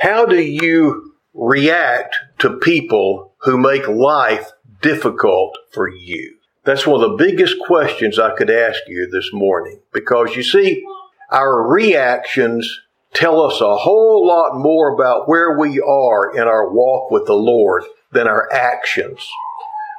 How 0.00 0.24
do 0.24 0.40
you 0.40 1.12
react 1.34 2.16
to 2.38 2.56
people 2.56 3.34
who 3.42 3.58
make 3.58 3.86
life 3.86 4.50
difficult 4.80 5.58
for 5.74 5.90
you? 5.90 6.36
That's 6.64 6.86
one 6.86 7.04
of 7.04 7.10
the 7.10 7.22
biggest 7.22 7.56
questions 7.66 8.18
I 8.18 8.34
could 8.34 8.48
ask 8.48 8.80
you 8.88 9.10
this 9.10 9.28
morning 9.30 9.78
because 9.92 10.34
you 10.34 10.42
see, 10.42 10.82
our 11.30 11.68
reactions 11.68 12.80
tell 13.12 13.42
us 13.42 13.60
a 13.60 13.76
whole 13.76 14.26
lot 14.26 14.58
more 14.58 14.94
about 14.94 15.28
where 15.28 15.58
we 15.58 15.78
are 15.80 16.34
in 16.34 16.48
our 16.48 16.72
walk 16.72 17.10
with 17.10 17.26
the 17.26 17.34
Lord 17.34 17.84
than 18.10 18.26
our 18.26 18.50
actions. 18.50 19.28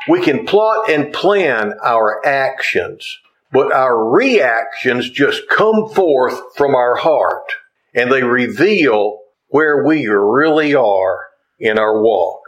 We 0.09 0.23
can 0.23 0.47
plot 0.47 0.89
and 0.89 1.13
plan 1.13 1.75
our 1.83 2.25
actions, 2.25 3.19
but 3.51 3.71
our 3.71 4.09
reactions 4.09 5.11
just 5.11 5.47
come 5.47 5.89
forth 5.89 6.41
from 6.55 6.73
our 6.73 6.95
heart 6.95 7.51
and 7.93 8.11
they 8.11 8.23
reveal 8.23 9.20
where 9.51 9.85
we 9.85 10.07
really 10.07 10.73
are 10.73 11.27
in 11.59 11.77
our 11.77 12.01
walk. 12.01 12.41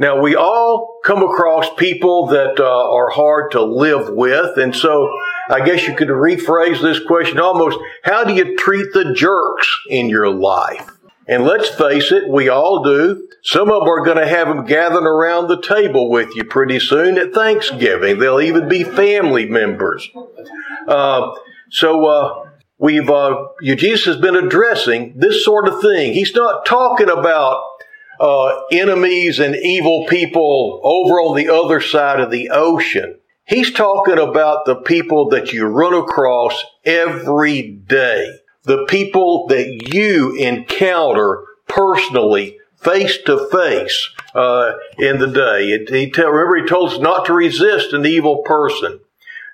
Now, 0.00 0.20
we 0.20 0.36
all 0.36 1.00
come 1.04 1.22
across 1.22 1.74
people 1.76 2.26
that 2.26 2.60
uh, 2.60 2.92
are 2.92 3.10
hard 3.10 3.50
to 3.52 3.62
live 3.62 4.10
with, 4.10 4.56
and 4.56 4.74
so 4.74 5.12
I 5.48 5.64
guess 5.64 5.88
you 5.88 5.96
could 5.96 6.08
rephrase 6.08 6.80
this 6.80 7.04
question 7.04 7.40
almost 7.40 7.78
how 8.04 8.22
do 8.22 8.34
you 8.34 8.56
treat 8.56 8.92
the 8.92 9.12
jerks 9.14 9.68
in 9.88 10.08
your 10.08 10.30
life? 10.30 10.88
And 11.26 11.44
let's 11.44 11.68
face 11.68 12.12
it, 12.12 12.28
we 12.28 12.48
all 12.48 12.82
do. 12.82 13.28
Some 13.42 13.70
of 13.70 13.80
them 13.80 13.88
are 13.88 14.04
going 14.04 14.18
to 14.18 14.26
have 14.26 14.48
them 14.48 14.66
gathering 14.66 15.04
around 15.04 15.48
the 15.48 15.60
table 15.60 16.10
with 16.10 16.34
you 16.34 16.44
pretty 16.44 16.78
soon 16.80 17.18
at 17.18 17.32
Thanksgiving. 17.32 18.18
They'll 18.18 18.40
even 18.40 18.68
be 18.68 18.84
family 18.84 19.46
members. 19.46 20.08
Uh, 20.86 21.34
so, 21.70 22.06
uh, 22.06 22.47
we've, 22.78 23.08
uh, 23.08 23.48
Jesus 23.62 24.06
has 24.06 24.16
been 24.16 24.36
addressing 24.36 25.14
this 25.16 25.44
sort 25.44 25.68
of 25.68 25.80
thing. 25.80 26.12
He's 26.12 26.34
not 26.34 26.64
talking 26.64 27.10
about 27.10 27.62
uh, 28.20 28.60
enemies 28.72 29.38
and 29.38 29.54
evil 29.54 30.06
people 30.08 30.80
over 30.82 31.20
on 31.20 31.36
the 31.36 31.48
other 31.48 31.80
side 31.80 32.20
of 32.20 32.30
the 32.30 32.50
ocean. 32.50 33.18
He's 33.44 33.72
talking 33.72 34.18
about 34.18 34.66
the 34.66 34.76
people 34.76 35.30
that 35.30 35.52
you 35.52 35.66
run 35.66 35.94
across 35.94 36.62
every 36.84 37.62
day, 37.62 38.30
the 38.64 38.84
people 38.86 39.46
that 39.46 39.92
you 39.92 40.36
encounter 40.36 41.44
personally, 41.66 42.58
face 42.76 43.18
to 43.24 43.48
face, 43.48 44.10
uh, 44.34 44.72
in 44.98 45.18
the 45.18 45.28
day. 45.28 45.84
He 45.88 46.10
tell, 46.10 46.28
remember, 46.28 46.62
he 46.62 46.68
told 46.68 46.92
us 46.92 47.00
not 47.00 47.24
to 47.26 47.32
resist 47.32 47.92
an 47.92 48.04
evil 48.04 48.42
person. 48.42 49.00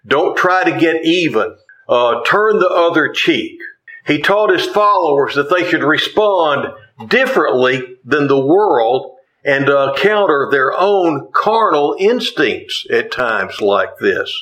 Don't 0.06 0.36
try 0.36 0.64
to 0.64 0.78
get 0.78 1.04
even. 1.04 1.56
Uh, 1.88 2.22
turn 2.24 2.58
the 2.58 2.68
other 2.68 3.12
cheek. 3.12 3.58
He 4.06 4.20
taught 4.20 4.50
his 4.50 4.66
followers 4.66 5.34
that 5.34 5.50
they 5.50 5.68
should 5.68 5.82
respond 5.82 6.68
differently 7.08 7.96
than 8.04 8.26
the 8.26 8.44
world 8.44 9.16
and 9.44 9.68
uh, 9.68 9.94
counter 9.96 10.48
their 10.50 10.72
own 10.72 11.28
carnal 11.32 11.96
instincts 11.98 12.86
at 12.90 13.12
times 13.12 13.60
like 13.60 13.98
this. 13.98 14.34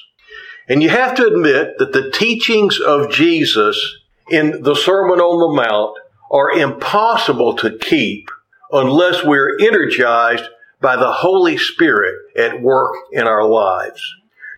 And 0.68 0.82
you 0.82 0.90
have 0.90 1.16
to 1.16 1.26
admit 1.26 1.78
that 1.78 1.92
the 1.92 2.10
teachings 2.10 2.78
of 2.78 3.10
Jesus 3.10 3.96
in 4.30 4.62
the 4.62 4.76
Sermon 4.76 5.20
on 5.20 5.40
the 5.40 5.62
Mount 5.62 5.96
are 6.30 6.52
impossible 6.52 7.56
to 7.56 7.76
keep 7.78 8.28
unless 8.70 9.24
we're 9.24 9.58
energized 9.60 10.44
by 10.80 10.96
the 10.96 11.12
Holy 11.12 11.58
Spirit 11.58 12.14
at 12.36 12.62
work 12.62 12.94
in 13.12 13.26
our 13.26 13.44
lives. 13.44 14.02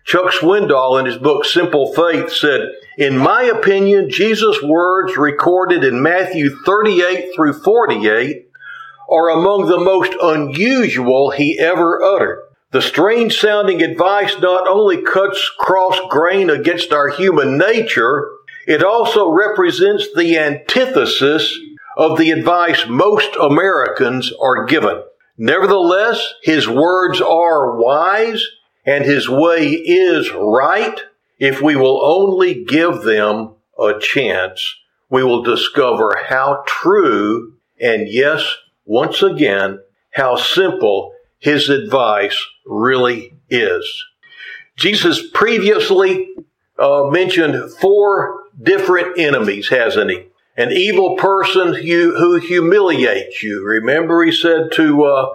Chuck 0.05 0.31
Swindoll 0.31 0.99
in 0.99 1.07
his 1.07 1.17
book 1.17 1.45
Simple 1.45 1.91
Faith 1.93 2.31
said, 2.31 2.61
In 2.95 3.17
my 3.17 3.41
opinion, 3.41 4.11
Jesus' 4.11 4.61
words 4.61 5.17
recorded 5.17 5.83
in 5.83 6.03
Matthew 6.03 6.55
38 6.63 7.31
through 7.35 7.53
48 7.53 8.47
are 9.09 9.29
among 9.29 9.65
the 9.65 9.79
most 9.79 10.13
unusual 10.21 11.31
he 11.31 11.57
ever 11.57 12.03
uttered. 12.03 12.43
The 12.69 12.83
strange 12.83 13.39
sounding 13.39 13.81
advice 13.81 14.35
not 14.39 14.67
only 14.67 15.01
cuts 15.01 15.51
cross 15.57 15.99
grain 16.07 16.51
against 16.51 16.91
our 16.91 17.09
human 17.09 17.57
nature, 17.57 18.29
it 18.67 18.83
also 18.83 19.29
represents 19.29 20.07
the 20.13 20.37
antithesis 20.37 21.57
of 21.97 22.19
the 22.19 22.29
advice 22.29 22.85
most 22.87 23.35
Americans 23.41 24.31
are 24.39 24.65
given. 24.65 25.01
Nevertheless, 25.37 26.33
his 26.43 26.67
words 26.67 27.21
are 27.21 27.75
wise 27.75 28.45
and 28.85 29.03
his 29.03 29.27
way 29.27 29.71
is 29.71 30.31
right, 30.31 30.99
if 31.39 31.61
we 31.61 31.75
will 31.75 32.03
only 32.03 32.63
give 32.63 33.01
them 33.01 33.55
a 33.79 33.99
chance, 33.99 34.75
we 35.09 35.23
will 35.23 35.43
discover 35.43 36.17
how 36.27 36.63
true 36.67 37.53
and 37.79 38.07
yes, 38.07 38.55
once 38.85 39.21
again, 39.21 39.79
how 40.11 40.35
simple 40.35 41.13
his 41.39 41.69
advice 41.69 42.37
really 42.65 43.35
is. 43.49 44.05
Jesus 44.77 45.29
previously 45.33 46.29
uh, 46.77 47.05
mentioned 47.09 47.71
four 47.73 48.43
different 48.61 49.17
enemies, 49.19 49.69
hasn't 49.69 50.11
he? 50.11 50.27
An 50.57 50.71
evil 50.71 51.17
person 51.17 51.73
who, 51.73 52.15
who 52.17 52.39
humiliates 52.39 53.43
you. 53.43 53.61
Remember, 53.63 54.23
he 54.23 54.31
said 54.31 54.71
to 54.73 55.03
uh, 55.03 55.29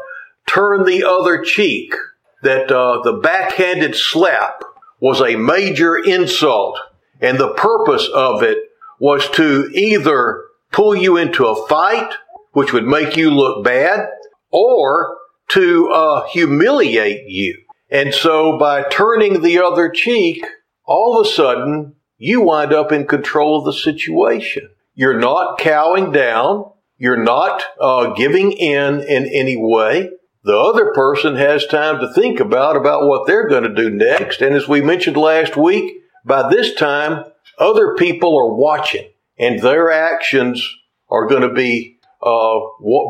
turn 0.46 0.84
the 0.84 1.04
other 1.04 1.42
cheek 1.42 1.94
that 2.42 2.70
uh, 2.70 3.02
the 3.02 3.14
backhanded 3.14 3.94
slap 3.94 4.62
was 5.00 5.20
a 5.20 5.36
major 5.36 5.96
insult, 5.96 6.78
and 7.20 7.38
the 7.38 7.54
purpose 7.54 8.08
of 8.14 8.42
it 8.42 8.58
was 8.98 9.28
to 9.30 9.70
either 9.72 10.44
pull 10.72 10.94
you 10.94 11.16
into 11.16 11.46
a 11.46 11.66
fight, 11.66 12.12
which 12.52 12.72
would 12.72 12.86
make 12.86 13.16
you 13.16 13.30
look 13.30 13.64
bad, 13.64 14.08
or 14.50 15.16
to 15.48 15.88
uh, 15.88 16.28
humiliate 16.28 17.28
you. 17.28 17.58
And 17.90 18.14
so 18.14 18.58
by 18.58 18.84
turning 18.84 19.42
the 19.42 19.62
other 19.62 19.90
cheek, 19.90 20.44
all 20.84 21.20
of 21.20 21.26
a 21.26 21.30
sudden, 21.30 21.94
you 22.18 22.42
wind 22.42 22.72
up 22.72 22.92
in 22.92 23.06
control 23.06 23.58
of 23.58 23.64
the 23.64 23.72
situation. 23.72 24.68
You're 24.94 25.18
not 25.18 25.58
cowing 25.58 26.12
down. 26.12 26.70
You're 26.98 27.22
not 27.22 27.62
uh, 27.80 28.12
giving 28.12 28.52
in 28.52 29.00
in 29.00 29.26
any 29.26 29.56
way. 29.56 30.10
The 30.42 30.56
other 30.56 30.92
person 30.92 31.36
has 31.36 31.66
time 31.66 32.00
to 32.00 32.12
think 32.12 32.40
about, 32.40 32.76
about 32.76 33.06
what 33.06 33.26
they're 33.26 33.48
going 33.48 33.64
to 33.64 33.74
do 33.74 33.90
next. 33.90 34.40
And 34.40 34.54
as 34.54 34.66
we 34.66 34.80
mentioned 34.80 35.16
last 35.16 35.56
week, 35.56 36.02
by 36.24 36.48
this 36.48 36.74
time, 36.74 37.24
other 37.58 37.94
people 37.94 38.38
are 38.38 38.54
watching 38.54 39.10
and 39.38 39.60
their 39.60 39.90
actions 39.90 40.66
are 41.10 41.26
going 41.26 41.42
to 41.42 41.52
be, 41.52 41.98
uh, 42.22 42.60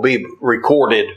be 0.03 0.27
recorded 0.41 1.11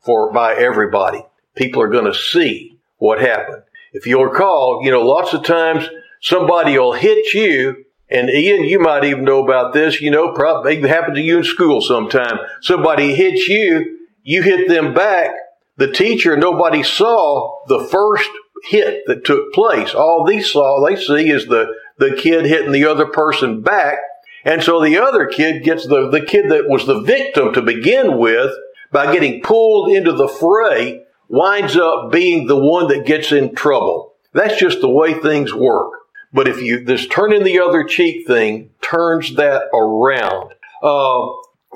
for, 0.00 0.32
by 0.32 0.54
everybody. 0.54 1.24
People 1.54 1.82
are 1.82 1.88
going 1.88 2.12
to 2.12 2.18
see 2.18 2.78
what 2.96 3.20
happened. 3.20 3.62
If 3.92 4.08
you'll 4.08 4.24
recall, 4.24 4.80
you 4.82 4.90
know, 4.90 5.02
lots 5.02 5.32
of 5.32 5.44
times 5.44 5.88
somebody 6.20 6.76
will 6.76 6.92
hit 6.92 7.32
you 7.34 7.84
and 8.10 8.28
Ian, 8.28 8.64
you 8.64 8.78
might 8.80 9.04
even 9.04 9.24
know 9.24 9.42
about 9.42 9.72
this, 9.72 10.00
you 10.00 10.10
know, 10.10 10.32
probably 10.34 10.80
happened 10.86 11.16
to 11.16 11.22
you 11.22 11.38
in 11.38 11.44
school 11.44 11.80
sometime. 11.80 12.38
Somebody 12.60 13.14
hits 13.14 13.48
you 13.48 13.98
you 14.24 14.42
hit 14.42 14.68
them 14.68 14.92
back. 14.92 15.30
The 15.76 15.92
teacher, 15.92 16.36
nobody 16.36 16.82
saw 16.82 17.64
the 17.68 17.84
first 17.84 18.28
hit 18.64 19.04
that 19.06 19.24
took 19.24 19.52
place. 19.52 19.94
All 19.94 20.24
they 20.24 20.40
saw, 20.40 20.84
they 20.84 20.96
see 20.96 21.30
is 21.30 21.46
the, 21.46 21.72
the 21.98 22.16
kid 22.16 22.46
hitting 22.46 22.72
the 22.72 22.86
other 22.86 23.06
person 23.06 23.60
back. 23.60 23.98
And 24.44 24.62
so 24.62 24.82
the 24.82 24.98
other 24.98 25.26
kid 25.26 25.62
gets 25.62 25.86
the, 25.86 26.08
the 26.10 26.20
kid 26.20 26.50
that 26.50 26.68
was 26.68 26.86
the 26.86 27.00
victim 27.00 27.52
to 27.54 27.62
begin 27.62 28.18
with 28.18 28.52
by 28.90 29.12
getting 29.12 29.42
pulled 29.42 29.90
into 29.90 30.12
the 30.12 30.28
fray 30.28 31.02
winds 31.28 31.76
up 31.76 32.12
being 32.12 32.46
the 32.46 32.56
one 32.56 32.88
that 32.88 33.06
gets 33.06 33.32
in 33.32 33.54
trouble. 33.54 34.14
That's 34.32 34.58
just 34.58 34.80
the 34.80 34.88
way 34.88 35.14
things 35.14 35.54
work. 35.54 35.92
But 36.32 36.48
if 36.48 36.60
you, 36.60 36.84
this 36.84 37.06
turning 37.06 37.44
the 37.44 37.60
other 37.60 37.84
cheek 37.84 38.26
thing 38.26 38.70
turns 38.80 39.36
that 39.36 39.62
around. 39.72 40.52
Uh, 40.82 41.28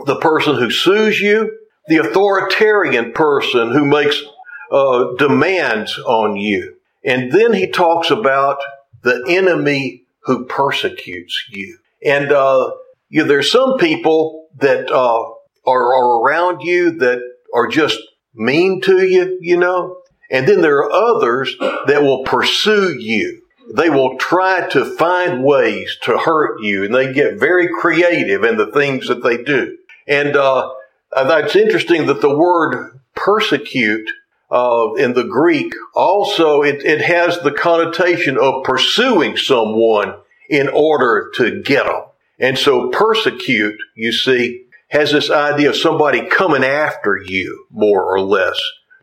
the 0.05 0.19
person 0.21 0.57
who 0.57 0.71
sues 0.71 1.21
you, 1.21 1.57
the 1.89 1.99
authoritarian 1.99 3.13
person 3.13 3.73
who 3.73 3.85
makes 3.85 4.23
uh, 4.71 5.15
demands 5.19 5.99
on 5.99 6.37
you. 6.37 6.77
And 7.05 7.33
then 7.33 7.53
he 7.53 7.71
talks 7.71 8.11
about 8.11 8.59
the 9.03 9.25
enemy 9.29 10.05
who 10.25 10.45
persecutes 10.45 11.45
you. 11.51 11.79
And 12.05 12.31
uh, 12.31 12.73
you 13.09 13.23
know, 13.23 13.29
there's 13.29 13.51
some 13.51 13.79
people 13.79 14.49
that 14.59 14.91
uh, 14.91 15.23
are, 15.67 15.95
are 15.95 16.21
around 16.21 16.61
you 16.61 16.99
that 16.99 17.21
are 17.55 17.69
just 17.69 17.99
mean 18.35 18.81
to 18.83 19.07
you, 19.07 19.39
you 19.41 19.57
know. 19.57 20.03
And 20.31 20.47
then 20.47 20.61
there 20.61 20.79
are 20.79 20.93
others 20.93 21.57
that 21.59 22.03
will 22.03 22.25
pursue 22.25 22.95
you. 22.99 23.43
They 23.75 23.91
will 23.91 24.17
try 24.19 24.69
to 24.71 24.85
find 24.97 25.43
ways 25.45 25.97
to 26.03 26.19
hurt 26.19 26.63
you, 26.63 26.85
and 26.85 26.95
they 26.95 27.13
get 27.13 27.39
very 27.39 27.69
creative 27.69 28.45
in 28.45 28.57
the 28.57 28.71
things 28.73 29.09
that 29.09 29.23
they 29.23 29.43
do. 29.43 29.77
And 30.07 30.37
uh, 30.37 30.73
uh, 31.13 31.43
it's 31.45 31.57
interesting 31.57 32.07
that 32.07 32.21
the 32.21 32.37
word 32.37 33.01
persecute 33.15 34.11
uh, 34.51 34.95
in 34.95 35.15
the 35.15 35.25
Greek 35.25 35.73
also 35.95 36.63
it, 36.63 36.85
it 36.85 37.01
has 37.01 37.39
the 37.41 37.53
connotation 37.53 38.39
of 38.39 38.65
pursuing 38.65 39.37
someone 39.37 40.15
in 40.49 40.69
order 40.69 41.31
to 41.35 41.63
get 41.63 41.85
them. 41.85 42.03
And 42.39 42.57
so 42.57 42.89
persecute, 42.89 43.79
you 43.95 44.13
see, 44.13 44.65
has 44.89 45.13
this 45.13 45.31
idea 45.31 45.71
of 45.71 45.77
somebody 45.77 46.27
coming 46.27 46.65
after 46.65 47.17
you, 47.17 47.67
more 47.71 48.05
or 48.05 48.21
less, 48.21 48.59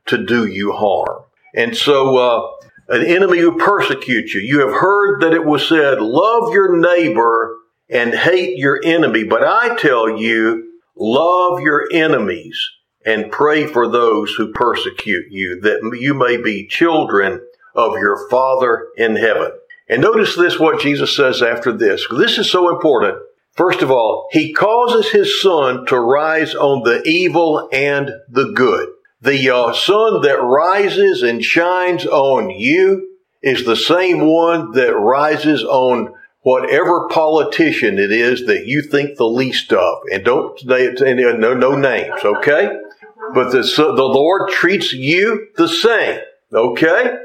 to 0.07 0.23
do 0.23 0.47
you 0.47 0.71
harm. 0.71 1.23
And 1.53 1.77
so, 1.77 2.17
uh, 2.17 2.51
an 2.87 3.05
enemy 3.05 3.39
who 3.39 3.57
persecutes 3.57 4.33
you. 4.33 4.41
You 4.41 4.59
have 4.59 4.79
heard 4.79 5.21
that 5.21 5.33
it 5.33 5.45
was 5.45 5.67
said, 5.67 6.01
love 6.01 6.53
your 6.53 6.77
neighbor 6.77 7.57
and 7.89 8.13
hate 8.13 8.57
your 8.57 8.79
enemy. 8.83 9.23
But 9.23 9.43
I 9.43 9.75
tell 9.75 10.19
you, 10.19 10.64
love 10.95 11.61
your 11.61 11.87
enemies 11.91 12.59
and 13.05 13.31
pray 13.31 13.67
for 13.67 13.87
those 13.87 14.33
who 14.33 14.51
persecute 14.51 15.25
you, 15.29 15.59
that 15.61 15.97
you 15.99 16.13
may 16.13 16.37
be 16.37 16.67
children 16.67 17.39
of 17.75 17.93
your 17.93 18.27
Father 18.29 18.87
in 18.97 19.15
heaven. 19.15 19.51
And 19.87 20.01
notice 20.01 20.35
this, 20.35 20.59
what 20.59 20.81
Jesus 20.81 21.15
says 21.15 21.41
after 21.41 21.71
this. 21.71 22.07
This 22.09 22.37
is 22.39 22.49
so 22.49 22.69
important. 22.69 23.19
First 23.53 23.81
of 23.81 23.91
all, 23.91 24.27
he 24.31 24.53
causes 24.53 25.11
his 25.11 25.41
sun 25.41 25.85
to 25.85 25.99
rise 25.99 26.55
on 26.55 26.83
the 26.83 27.03
evil 27.03 27.69
and 27.71 28.09
the 28.29 28.51
good. 28.53 28.89
The 29.21 29.49
uh, 29.49 29.73
sun 29.73 30.21
that 30.23 30.41
rises 30.41 31.21
and 31.21 31.43
shines 31.43 32.05
on 32.05 32.49
you 32.49 33.07
is 33.41 33.65
the 33.65 33.75
same 33.75 34.27
one 34.27 34.71
that 34.71 34.93
rises 34.93 35.63
on 35.63 36.13
whatever 36.45 37.07
politician 37.07 37.97
it 37.97 38.11
is 38.11 38.45
that 38.45 38.67
you 38.67 38.79
think 38.83 39.17
the 39.17 39.25
least 39.25 39.73
of. 39.73 39.97
And 40.13 40.23
don't, 40.23 40.63
no, 40.63 41.55
no 41.55 41.75
names, 41.75 42.21
okay? 42.23 42.69
But 43.33 43.51
the, 43.51 43.63
the 43.63 44.03
Lord 44.03 44.51
treats 44.51 44.93
you 44.93 45.47
the 45.57 45.67
same, 45.67 46.19
okay? 46.53 47.17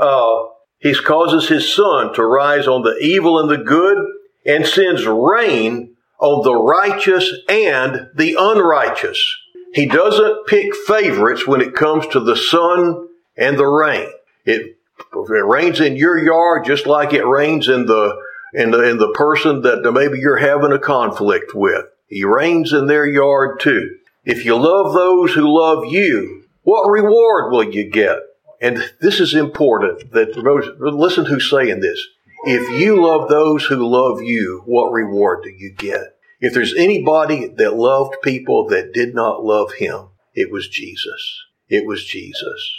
Uh, 0.00 0.46
he 0.80 0.96
causes 0.96 1.48
his 1.48 1.72
sun 1.72 2.12
to 2.14 2.24
rise 2.24 2.66
on 2.66 2.82
the 2.82 2.96
evil 2.98 3.38
and 3.38 3.48
the 3.48 3.62
good 3.62 4.04
and 4.44 4.66
sends 4.66 5.06
rain 5.06 5.94
on 6.18 6.42
the 6.42 6.56
righteous 6.56 7.30
and 7.48 8.08
the 8.16 8.34
unrighteous. 8.36 9.36
He 9.74 9.86
doesn't 9.86 10.48
pick 10.48 10.74
favorites 10.88 11.46
when 11.46 11.60
it 11.60 11.76
comes 11.76 12.04
to 12.08 12.18
the 12.18 12.36
sun 12.36 13.10
and 13.36 13.56
the 13.56 13.66
rain. 13.66 14.08
It, 14.44 14.76
it 14.98 15.46
rains 15.46 15.78
in 15.78 15.94
your 15.94 16.18
yard 16.18 16.64
just 16.64 16.88
like 16.88 17.12
it 17.12 17.24
rains 17.24 17.68
in 17.68 17.86
the, 17.86 18.25
in 18.52 18.70
the, 18.70 18.82
in 18.90 18.98
the 18.98 19.12
person 19.12 19.62
that 19.62 19.90
maybe 19.92 20.18
you're 20.18 20.36
having 20.36 20.72
a 20.72 20.78
conflict 20.78 21.54
with. 21.54 21.84
He 22.08 22.24
rains 22.24 22.72
in 22.72 22.86
their 22.86 23.06
yard 23.06 23.60
too. 23.60 23.96
If 24.24 24.44
you 24.44 24.56
love 24.56 24.92
those 24.92 25.32
who 25.32 25.48
love 25.48 25.86
you, 25.86 26.44
what 26.62 26.90
reward 26.90 27.52
will 27.52 27.64
you 27.64 27.88
get? 27.88 28.18
And 28.60 28.78
this 29.00 29.20
is 29.20 29.34
important 29.34 30.12
that 30.12 30.36
listen 30.36 31.26
who's 31.26 31.48
saying 31.50 31.80
this. 31.80 32.00
If 32.44 32.80
you 32.80 33.02
love 33.02 33.28
those 33.28 33.64
who 33.64 33.86
love 33.86 34.22
you, 34.22 34.62
what 34.66 34.92
reward 34.92 35.42
do 35.44 35.50
you 35.50 35.72
get? 35.72 36.16
If 36.40 36.54
there's 36.54 36.74
anybody 36.74 37.48
that 37.48 37.76
loved 37.76 38.16
people 38.22 38.68
that 38.68 38.92
did 38.92 39.14
not 39.14 39.44
love 39.44 39.74
him, 39.74 40.08
it 40.34 40.50
was 40.50 40.68
Jesus. 40.68 41.44
It 41.68 41.86
was 41.86 42.04
Jesus. 42.04 42.74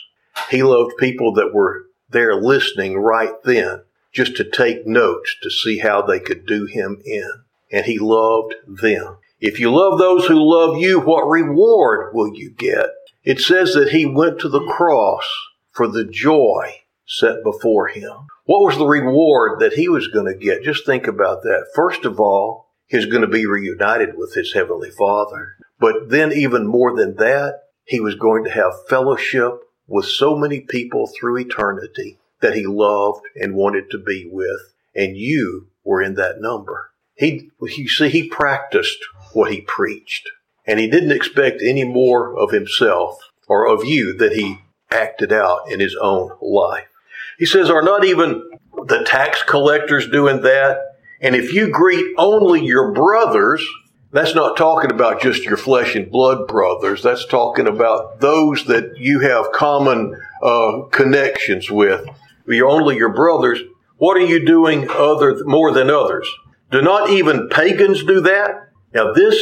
He 0.50 0.64
loved 0.64 0.98
people 0.98 1.34
that 1.34 1.54
were 1.54 1.86
there 2.10 2.36
listening 2.36 2.98
right 2.98 3.34
then 3.44 3.82
just 4.18 4.36
to 4.36 4.44
take 4.44 4.88
notes 4.88 5.36
to 5.44 5.50
see 5.52 5.78
how 5.78 6.02
they 6.02 6.20
could 6.20 6.48
do 6.48 6.66
him 6.66 7.00
in. 7.06 7.30
And 7.72 7.86
he 7.86 8.00
loved 8.00 8.56
them. 8.68 9.18
If 9.40 9.60
you 9.60 9.70
love 9.70 10.00
those 10.00 10.26
who 10.26 10.40
love 10.40 10.78
you, 10.78 11.00
what 11.00 11.30
reward 11.30 12.16
will 12.16 12.36
you 12.36 12.50
get? 12.50 12.88
It 13.24 13.40
says 13.40 13.76
that 13.76 13.90
he 13.90 14.08
went 14.08 14.40
to 14.40 14.50
the 14.50 14.66
cross 14.66 15.24
for 15.70 15.88
the 15.88 16.04
joy 16.04 16.82
set 17.06 17.44
before 17.44 17.90
him. 17.90 18.26
What 18.46 18.64
was 18.64 18.80
the 18.80 18.88
reward 18.88 19.60
that 19.60 19.74
he 19.74 19.88
was 19.88 20.08
going 20.08 20.26
to 20.26 20.46
get? 20.46 20.64
Just 20.64 20.88
think 20.88 21.06
about 21.06 21.44
that. 21.44 21.68
First 21.76 22.04
of 22.04 22.20
all, 22.20 22.72
he's 22.88 23.06
going 23.06 23.22
to 23.22 23.28
be 23.28 23.46
reunited 23.46 24.18
with 24.18 24.34
his 24.34 24.54
heavenly 24.54 24.90
father. 24.90 25.58
But 25.80 26.10
then 26.10 26.32
even 26.32 26.66
more 26.66 26.98
than 26.98 27.18
that, 27.18 27.60
he 27.86 28.00
was 28.00 28.16
going 28.16 28.46
to 28.46 28.50
have 28.50 28.88
fellowship 28.90 29.60
with 29.86 30.06
so 30.06 30.36
many 30.36 30.62
people 30.62 31.08
through 31.08 31.38
eternity 31.38 32.18
that 32.42 32.56
he 32.56 32.66
loved 32.66 33.22
and 33.36 33.56
wanted 33.56 33.90
to 33.92 33.98
be 33.98 34.28
with. 34.32 34.74
And 34.96 35.18
you 35.18 35.68
were 35.84 36.02
in 36.02 36.16
that 36.16 36.40
number. 36.40 36.92
He, 37.16 37.50
you 37.62 37.90
see, 37.90 38.10
he 38.10 38.28
practiced 38.30 39.00
what 39.34 39.52
he 39.52 39.62
preached. 39.62 40.30
And 40.66 40.80
he 40.80 40.90
didn't 40.90 41.12
expect 41.12 41.62
any 41.62 41.84
more 41.84 42.38
of 42.38 42.52
himself 42.52 43.20
or 43.48 43.68
of 43.68 43.86
you 43.86 44.14
that 44.18 44.34
he 44.34 44.60
acted 44.92 45.32
out 45.32 45.72
in 45.72 45.80
his 45.80 45.96
own 45.96 46.32
life. 46.42 46.88
He 47.40 47.46
says, 47.46 47.70
Are 47.70 47.82
not 47.82 48.04
even 48.04 48.44
the 48.86 49.04
tax 49.04 49.44
collectors 49.44 50.10
doing 50.10 50.42
that? 50.42 50.80
And 51.22 51.36
if 51.36 51.54
you 51.54 51.70
greet 51.70 52.14
only 52.18 52.66
your 52.66 52.92
brothers, 52.92 53.66
that's 54.12 54.36
not 54.36 54.58
talking 54.58 54.92
about 54.92 55.22
just 55.22 55.44
your 55.44 55.58
flesh 55.58 55.96
and 55.96 56.10
blood 56.12 56.48
brothers. 56.48 57.04
That's 57.04 57.26
talking 57.26 57.68
about 57.68 58.20
those 58.20 58.66
that 58.66 58.98
you 58.98 59.20
have 59.22 59.52
common 59.52 60.20
uh, 60.42 60.82
connections 60.92 61.70
with. 61.70 62.06
You're 62.48 62.68
only 62.68 62.96
your 62.96 63.14
brothers. 63.14 63.60
What 63.98 64.18
are 64.18 64.26
you 64.26 64.46
doing 64.46 64.90
other 64.90 65.38
more 65.46 65.72
than 65.72 65.90
others? 65.90 66.30
Do 66.72 66.82
not 66.82 67.10
even 67.10 67.50
pagans 67.50 68.04
do 68.04 68.22
that? 68.22 68.70
Now, 68.94 69.14
this, 69.14 69.38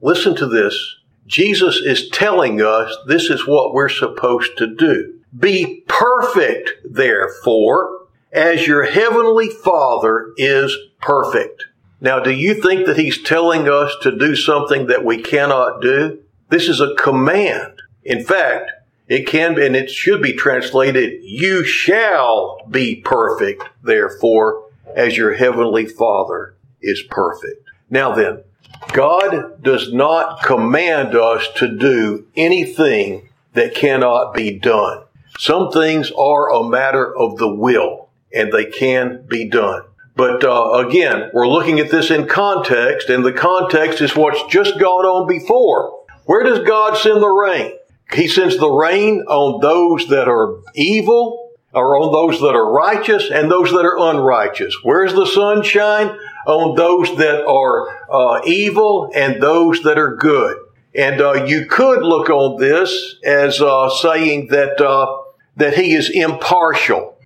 listen 0.00 0.34
to 0.36 0.46
this. 0.46 0.96
Jesus 1.26 1.76
is 1.76 2.08
telling 2.10 2.60
us 2.60 2.96
this 3.06 3.30
is 3.30 3.46
what 3.46 3.72
we're 3.72 3.88
supposed 3.88 4.56
to 4.58 4.66
do. 4.66 5.20
Be 5.36 5.84
perfect, 5.86 6.72
therefore, 6.84 8.06
as 8.32 8.66
your 8.66 8.84
heavenly 8.84 9.48
Father 9.48 10.32
is 10.36 10.76
perfect. 11.00 11.66
Now, 12.00 12.18
do 12.18 12.30
you 12.30 12.54
think 12.54 12.86
that 12.86 12.96
he's 12.96 13.22
telling 13.22 13.68
us 13.68 13.94
to 14.02 14.16
do 14.16 14.34
something 14.34 14.86
that 14.86 15.04
we 15.04 15.22
cannot 15.22 15.82
do? 15.82 16.20
This 16.48 16.68
is 16.68 16.80
a 16.80 16.94
command. 16.96 17.82
In 18.04 18.24
fact, 18.24 18.70
it 19.10 19.26
can 19.26 19.56
be, 19.56 19.66
and 19.66 19.74
it 19.74 19.90
should 19.90 20.22
be 20.22 20.32
translated, 20.32 21.20
you 21.24 21.64
shall 21.64 22.64
be 22.70 22.94
perfect, 22.94 23.64
therefore, 23.82 24.64
as 24.94 25.16
your 25.16 25.34
heavenly 25.34 25.84
Father 25.84 26.54
is 26.80 27.02
perfect. 27.02 27.68
Now 27.90 28.14
then, 28.14 28.44
God 28.92 29.62
does 29.62 29.92
not 29.92 30.44
command 30.44 31.16
us 31.16 31.48
to 31.56 31.66
do 31.66 32.28
anything 32.36 33.28
that 33.54 33.74
cannot 33.74 34.32
be 34.32 34.56
done. 34.56 35.02
Some 35.38 35.72
things 35.72 36.12
are 36.12 36.52
a 36.52 36.62
matter 36.62 37.12
of 37.16 37.36
the 37.36 37.52
will 37.52 38.10
and 38.32 38.52
they 38.52 38.66
can 38.66 39.24
be 39.26 39.48
done. 39.48 39.82
But 40.14 40.44
uh, 40.44 40.86
again, 40.86 41.30
we're 41.32 41.48
looking 41.48 41.80
at 41.80 41.90
this 41.90 42.10
in 42.10 42.26
context, 42.26 43.08
and 43.08 43.24
the 43.24 43.32
context 43.32 44.00
is 44.00 44.14
what's 44.14 44.42
just 44.52 44.78
gone 44.78 45.04
on 45.04 45.26
before. 45.26 46.04
Where 46.26 46.44
does 46.44 46.64
God 46.64 46.96
send 46.96 47.22
the 47.22 47.28
rain? 47.28 47.72
He 48.14 48.28
sends 48.28 48.56
the 48.58 48.70
rain 48.70 49.24
on 49.28 49.60
those 49.60 50.08
that 50.08 50.28
are 50.28 50.58
evil, 50.74 51.52
or 51.72 51.98
on 51.98 52.12
those 52.12 52.40
that 52.40 52.54
are 52.54 52.70
righteous, 52.70 53.30
and 53.30 53.50
those 53.50 53.70
that 53.70 53.84
are 53.84 53.98
unrighteous. 53.98 54.76
Where's 54.82 55.14
the 55.14 55.26
sunshine? 55.26 56.18
on 56.46 56.74
those 56.76 57.16
that 57.18 57.46
are 57.46 57.88
uh, 58.10 58.40
evil 58.44 59.10
and 59.14 59.42
those 59.42 59.82
that 59.82 59.98
are 59.98 60.16
good. 60.16 60.56
And 60.94 61.20
uh, 61.20 61.44
you 61.44 61.66
could 61.66 62.02
look 62.02 62.30
on 62.30 62.60
this 62.60 63.16
as 63.24 63.60
uh, 63.60 63.90
saying 63.90 64.48
that 64.48 64.80
uh, 64.80 65.18
that 65.56 65.74
he 65.74 65.94
is 65.94 66.10
impartial. 66.10 67.16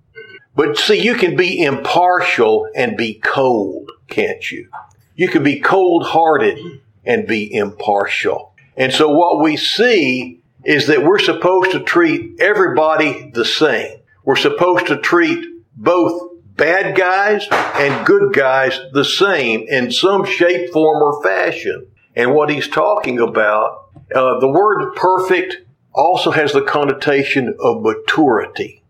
But 0.54 0.76
see, 0.78 1.02
you 1.02 1.14
can 1.14 1.36
be 1.36 1.62
impartial 1.64 2.68
and 2.76 2.96
be 2.96 3.14
cold, 3.14 3.90
can't 4.08 4.50
you? 4.50 4.68
You 5.16 5.28
can 5.28 5.42
be 5.42 5.60
cold-hearted 5.60 6.58
and 7.04 7.26
be 7.26 7.52
impartial. 7.52 8.52
And 8.76 8.92
so 8.92 9.08
what 9.08 9.42
we 9.42 9.56
see 9.56 10.42
is 10.64 10.86
that 10.86 11.04
we're 11.04 11.18
supposed 11.18 11.72
to 11.72 11.80
treat 11.80 12.40
everybody 12.40 13.30
the 13.34 13.44
same. 13.44 14.00
We're 14.24 14.36
supposed 14.36 14.86
to 14.86 14.96
treat 14.96 15.44
both 15.76 16.30
bad 16.56 16.96
guys 16.96 17.46
and 17.50 18.06
good 18.06 18.32
guys 18.32 18.80
the 18.92 19.04
same 19.04 19.66
in 19.68 19.90
some 19.90 20.24
shape, 20.24 20.72
form, 20.72 21.02
or 21.02 21.22
fashion. 21.22 21.86
And 22.16 22.34
what 22.34 22.50
he's 22.50 22.68
talking 22.68 23.18
about, 23.18 23.88
uh, 24.14 24.38
the 24.38 24.48
word 24.48 24.94
perfect 24.94 25.56
also 25.92 26.30
has 26.30 26.52
the 26.52 26.62
connotation 26.62 27.54
of 27.60 27.82
maturity. 27.82 28.82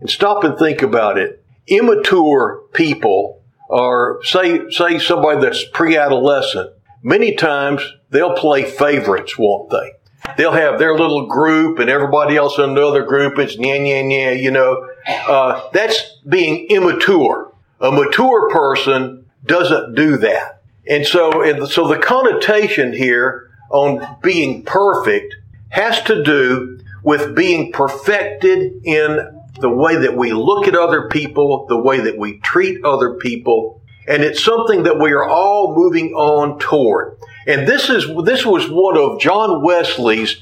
And 0.00 0.08
stop 0.08 0.44
and 0.44 0.58
think 0.58 0.82
about 0.82 1.18
it. 1.18 1.44
Immature 1.66 2.62
people 2.72 3.42
are, 3.70 4.20
say, 4.22 4.70
say 4.70 4.98
somebody 4.98 5.40
that's 5.40 5.64
pre-adolescent, 5.72 6.72
many 7.02 7.34
times 7.34 7.82
they'll 8.10 8.36
play 8.36 8.64
favorites, 8.64 9.36
won't 9.36 9.70
they? 9.70 9.92
They'll 10.36 10.52
have 10.52 10.78
their 10.78 10.96
little 10.96 11.26
group 11.26 11.78
and 11.78 11.88
everybody 11.88 12.36
else 12.36 12.58
in 12.58 12.64
another 12.64 13.04
group. 13.04 13.38
It's 13.38 13.56
nya, 13.56 13.80
nya, 13.80 14.04
nya, 14.04 14.40
you 14.40 14.50
know. 14.50 14.88
Uh, 15.06 15.68
that's 15.72 16.18
being 16.28 16.66
immature. 16.70 17.52
A 17.80 17.90
mature 17.90 18.50
person 18.50 19.26
doesn't 19.44 19.94
do 19.94 20.16
that. 20.18 20.62
And 20.86 21.06
so, 21.06 21.42
and 21.42 21.68
so 21.68 21.88
the 21.88 21.98
connotation 21.98 22.92
here 22.92 23.50
on 23.70 24.18
being 24.22 24.64
perfect 24.64 25.34
has 25.70 26.02
to 26.04 26.22
do 26.22 26.80
with 27.02 27.34
being 27.34 27.72
perfected 27.72 28.80
in 28.84 29.42
the 29.60 29.70
way 29.70 29.96
that 29.96 30.16
we 30.16 30.32
look 30.32 30.66
at 30.66 30.74
other 30.74 31.08
people, 31.08 31.66
the 31.66 31.78
way 31.78 32.00
that 32.00 32.16
we 32.16 32.38
treat 32.38 32.84
other 32.84 33.14
people. 33.14 33.82
And 34.06 34.22
it's 34.22 34.42
something 34.42 34.84
that 34.84 34.98
we 34.98 35.12
are 35.12 35.28
all 35.28 35.74
moving 35.74 36.12
on 36.14 36.58
toward. 36.58 37.18
And 37.48 37.66
this 37.66 37.88
is 37.88 38.06
this 38.24 38.44
was 38.44 38.68
one 38.68 38.98
of 38.98 39.18
John 39.18 39.62
Wesley's 39.62 40.36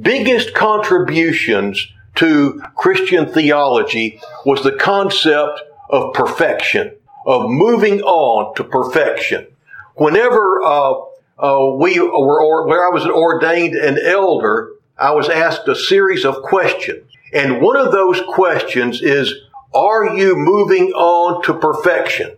biggest 0.00 0.54
contributions 0.54 1.88
to 2.14 2.62
Christian 2.76 3.26
theology 3.26 4.20
was 4.46 4.62
the 4.62 4.76
concept 4.76 5.60
of 5.90 6.14
perfection, 6.14 6.92
of 7.26 7.50
moving 7.50 8.00
on 8.02 8.54
to 8.54 8.62
perfection. 8.62 9.48
Whenever 9.96 10.62
uh, 10.62 10.92
uh, 11.38 11.74
we 11.78 11.98
were, 11.98 12.66
where 12.68 12.86
I 12.86 12.90
was 12.90 13.06
ordained 13.06 13.74
an 13.74 13.98
elder, 13.98 14.70
I 14.96 15.10
was 15.10 15.28
asked 15.28 15.66
a 15.66 15.74
series 15.74 16.24
of 16.24 16.42
questions, 16.42 17.10
and 17.32 17.60
one 17.60 17.76
of 17.76 17.90
those 17.90 18.20
questions 18.28 19.02
is, 19.02 19.34
"Are 19.74 20.16
you 20.16 20.36
moving 20.36 20.92
on 20.92 21.42
to 21.42 21.54
perfection?" 21.54 22.36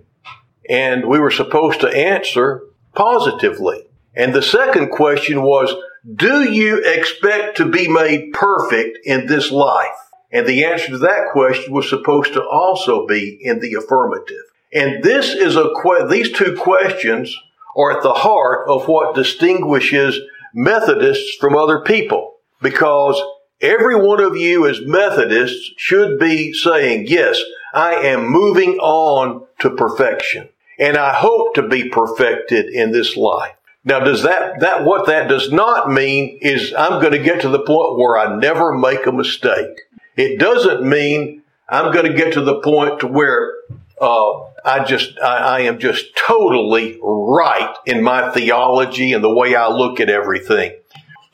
And 0.71 1.05
we 1.05 1.19
were 1.19 1.31
supposed 1.31 1.81
to 1.83 1.89
answer 1.89 2.63
positively. 2.95 3.84
And 4.17 4.33
the 4.33 4.43
second 4.43 4.91
question 4.91 5.43
was, 5.43 5.75
do 6.15 6.43
you 6.43 6.83
expect 6.85 7.57
to 7.57 7.65
be 7.65 7.89
made 7.89 8.33
perfect 8.33 8.99
in 9.05 9.27
this 9.27 9.51
life? 9.51 9.97
And 10.31 10.47
the 10.47 10.65
answer 10.65 10.89
to 10.89 10.99
that 10.99 11.31
question 11.33 11.73
was 11.73 11.89
supposed 11.89 12.35
to 12.35 12.43
also 12.43 13.07
be 13.07 13.39
in 13.41 13.61
the 13.61 13.75
affirmative. 13.75 14.43
And 14.73 15.03
this 15.03 15.33
is 15.33 15.57
a 15.57 15.71
que- 15.83 16.09
these 16.09 16.33
two 16.33 16.57
questions 16.57 17.35
are 17.77 17.97
at 17.97 18.03
the 18.03 18.13
heart 18.13 18.69
of 18.69 18.89
what 18.89 19.15
distinguishes 19.15 20.19
Methodists 20.53 21.37
from 21.37 21.57
other 21.57 21.81
people. 21.81 22.35
Because 22.61 23.21
every 23.61 23.97
one 23.97 24.21
of 24.21 24.37
you 24.37 24.67
as 24.69 24.81
Methodists 24.85 25.73
should 25.77 26.19
be 26.19 26.53
saying, 26.53 27.07
yes, 27.09 27.41
I 27.73 27.95
am 27.95 28.29
moving 28.29 28.79
on 28.79 29.47
to 29.61 29.71
perfection. 29.71 30.49
And 30.79 30.97
I 30.97 31.15
hope 31.15 31.55
to 31.55 31.63
be 31.67 31.89
perfected 31.89 32.67
in 32.67 32.93
this 32.93 33.17
life. 33.17 33.55
Now, 33.85 34.01
does 34.01 34.23
that, 34.23 34.61
that, 34.61 34.85
what 34.85 35.07
that 35.07 35.29
does 35.29 35.53
not 35.53 35.91
mean 35.91 36.39
is 36.41 36.73
I'm 36.73 37.01
going 37.03 37.13
to 37.13 37.19
get 37.19 37.43
to 37.43 37.51
the 37.51 37.61
point 37.61 37.99
where 37.99 38.19
I 38.19 38.37
never 38.37 38.73
make 38.73 39.07
a 39.07 39.13
mistake. 39.13 39.83
It 40.17 40.39
doesn't 40.39 40.83
mean 40.89 41.43
I'm 41.69 41.93
going 41.93 42.07
to 42.07 42.15
get 42.15 42.33
to 42.35 42.41
the 42.41 42.61
point 42.61 43.01
to 43.01 43.07
where, 43.07 43.53
uh, 44.01 44.41
I 44.65 44.85
just, 44.85 45.19
I, 45.21 45.37
I 45.37 45.61
am 45.61 45.79
just 45.79 46.17
totally 46.17 46.99
right 47.03 47.75
in 47.85 48.03
my 48.03 48.31
theology 48.31 49.13
and 49.13 49.23
the 49.23 49.35
way 49.35 49.55
I 49.55 49.69
look 49.69 50.01
at 50.01 50.09
everything. 50.09 50.73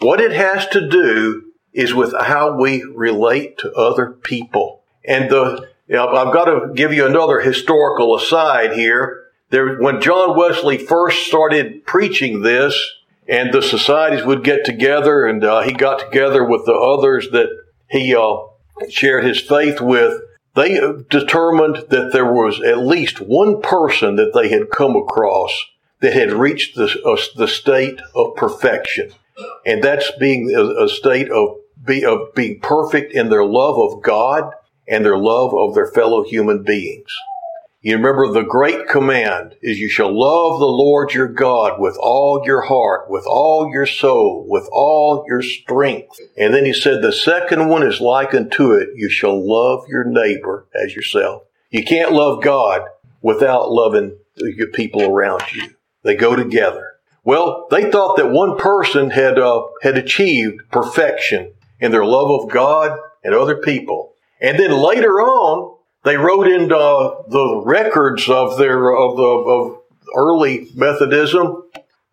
What 0.01 0.21
it 0.21 0.33
has 0.33 0.67
to 0.69 0.89
do 0.89 1.53
is 1.73 1.95
with 1.95 2.13
how 2.19 2.57
we 2.57 2.83
relate 2.83 3.59
to 3.59 3.73
other 3.75 4.11
people. 4.11 4.83
And 5.05 5.31
the, 5.31 5.69
you 5.87 5.95
know, 5.95 6.09
I've 6.09 6.35
got 6.35 6.47
to 6.47 6.73
give 6.75 6.93
you 6.93 7.07
another 7.07 7.39
historical 7.41 8.17
aside 8.17 8.73
here 8.73 9.30
there, 9.51 9.79
when 9.79 10.01
John 10.01 10.37
Wesley 10.37 10.79
first 10.79 11.27
started 11.27 11.85
preaching 11.85 12.43
this, 12.43 12.75
and 13.29 13.53
the 13.53 13.63
societies 13.63 14.25
would 14.25 14.43
get 14.43 14.65
together, 14.65 15.27
and 15.27 15.45
uh, 15.45 15.61
he 15.61 15.73
got 15.73 15.99
together 15.99 16.45
with 16.45 16.67
the 16.67 16.75
others 16.75 17.31
that 17.31 17.49
he 17.89 18.15
uh, 18.15 18.37
shared 18.89 19.25
his 19.25 19.41
faith 19.41 19.81
with, 19.81 20.21
they 20.55 20.81
determined 21.09 21.85
that 21.91 22.11
there 22.13 22.33
was 22.33 22.61
at 22.61 22.79
least 22.79 23.21
one 23.21 23.61
person 23.61 24.17
that 24.17 24.33
they 24.35 24.49
had 24.49 24.71
come 24.71 24.97
across 24.97 25.53
that 26.01 26.13
had 26.13 26.33
reached 26.33 26.77
the, 26.77 27.01
uh, 27.05 27.17
the 27.37 27.47
state 27.47 28.01
of 28.15 28.35
perfection. 28.35 29.13
And 29.65 29.83
that's 29.83 30.11
being 30.19 30.53
a, 30.55 30.85
a 30.85 30.89
state 30.89 31.31
of, 31.31 31.57
be, 31.85 32.05
of 32.05 32.35
being 32.35 32.61
perfect 32.61 33.13
in 33.13 33.31
their 33.31 33.45
love 33.45 33.79
of 33.79 34.03
God 34.03 34.53
and 34.89 35.05
their 35.05 35.19
love 35.19 35.55
of 35.55 35.75
their 35.75 35.87
fellow 35.87 36.25
human 36.25 36.63
beings. 36.65 37.13
You 37.83 37.97
remember 37.97 38.31
the 38.31 38.43
great 38.43 38.89
command 38.89 39.57
is 39.63 39.79
you 39.79 39.89
shall 39.89 40.13
love 40.13 40.61
the 40.61 40.67
Lord 40.67 41.15
your 41.15 41.29
God 41.29 41.81
with 41.81 41.97
all 41.99 42.43
your 42.45 42.61
heart, 42.61 43.09
with 43.09 43.25
all 43.27 43.71
your 43.73 43.87
soul, 43.87 44.45
with 44.47 44.69
all 44.71 45.25
your 45.27 45.41
strength. 45.41 46.21
And 46.37 46.53
then 46.53 46.67
he 46.67 46.75
said 46.75 47.01
the 47.01 47.11
second 47.11 47.71
one 47.71 47.83
is 47.83 47.99
like 47.99 48.35
unto 48.35 48.73
it, 48.73 48.91
you 48.95 49.09
shall 49.09 49.41
love 49.43 49.87
your 49.89 50.05
neighbor 50.05 50.67
as 50.75 50.95
yourself. 50.95 51.45
You 51.71 51.83
can't 51.83 52.13
love 52.13 52.43
God 52.43 52.83
without 53.23 53.73
loving 53.73 54.19
the 54.37 54.71
people 54.75 55.03
around 55.03 55.43
you. 55.53 55.71
They 56.03 56.17
go 56.17 56.37
together. 56.37 56.93
Well, 57.25 57.67
they 57.71 57.91
thought 57.91 58.19
that 58.19 58.31
one 58.31 58.59
person 58.59 59.09
had 59.09 59.39
uh, 59.39 59.63
had 59.81 59.97
achieved 59.97 60.71
perfection 60.71 61.55
in 61.79 61.93
their 61.93 62.05
love 62.05 62.43
of 62.43 62.51
God 62.51 62.99
and 63.25 63.35
other 63.35 63.57
people. 63.57 64.13
And 64.39 64.59
then 64.59 64.73
later 64.73 65.21
on, 65.21 65.79
they 66.05 66.17
wrote 66.17 66.49
into 66.49 66.75
the 67.29 67.63
records 67.65 68.29
of 68.29 68.59
their 68.59 68.91
of 68.91 69.17
the 69.17 69.23
of 69.23 69.79
early 70.17 70.69
Methodism. 70.75 71.65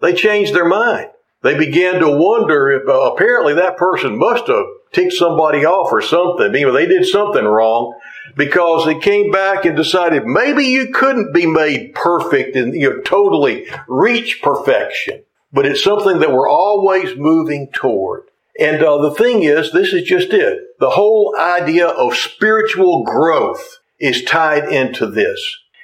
They 0.02 0.14
changed 0.14 0.54
their 0.54 0.68
mind. 0.68 1.10
They 1.42 1.58
began 1.58 2.00
to 2.00 2.10
wonder 2.10 2.72
if 2.72 2.88
uh, 2.88 3.14
apparently 3.14 3.54
that 3.54 3.78
person 3.78 4.18
must 4.18 4.48
have 4.48 4.66
ticked 4.92 5.14
somebody 5.14 5.66
off 5.66 5.92
or 5.92 6.02
something. 6.02 6.52
Know, 6.52 6.74
they 6.74 6.86
did 6.86 7.06
something 7.06 7.46
wrong 7.46 7.94
because 8.36 8.86
they 8.86 9.00
came 9.00 9.32
back 9.32 9.66
and 9.66 9.76
decided 9.76 10.26
maybe 10.26 10.66
you 10.66 10.92
couldn't 10.92 11.34
be 11.34 11.46
made 11.46 11.94
perfect 11.94 12.56
and 12.56 12.74
you 12.74 12.90
know 12.90 13.02
totally 13.02 13.68
reach 13.88 14.42
perfection, 14.42 15.24
but 15.54 15.66
it's 15.66 15.84
something 15.84 16.20
that 16.20 16.32
we're 16.32 16.50
always 16.50 17.16
moving 17.16 17.70
toward. 17.72 18.24
And 18.60 18.82
uh, 18.84 18.98
the 18.98 19.14
thing 19.14 19.44
is, 19.44 19.72
this 19.72 19.94
is 19.94 20.04
just 20.04 20.34
it. 20.34 20.80
The 20.80 20.90
whole 20.90 21.36
idea 21.40 21.88
of 21.88 22.16
spiritual 22.16 23.04
growth 23.04 23.77
is 24.00 24.24
tied 24.24 24.72
into 24.72 25.08
this. 25.08 25.42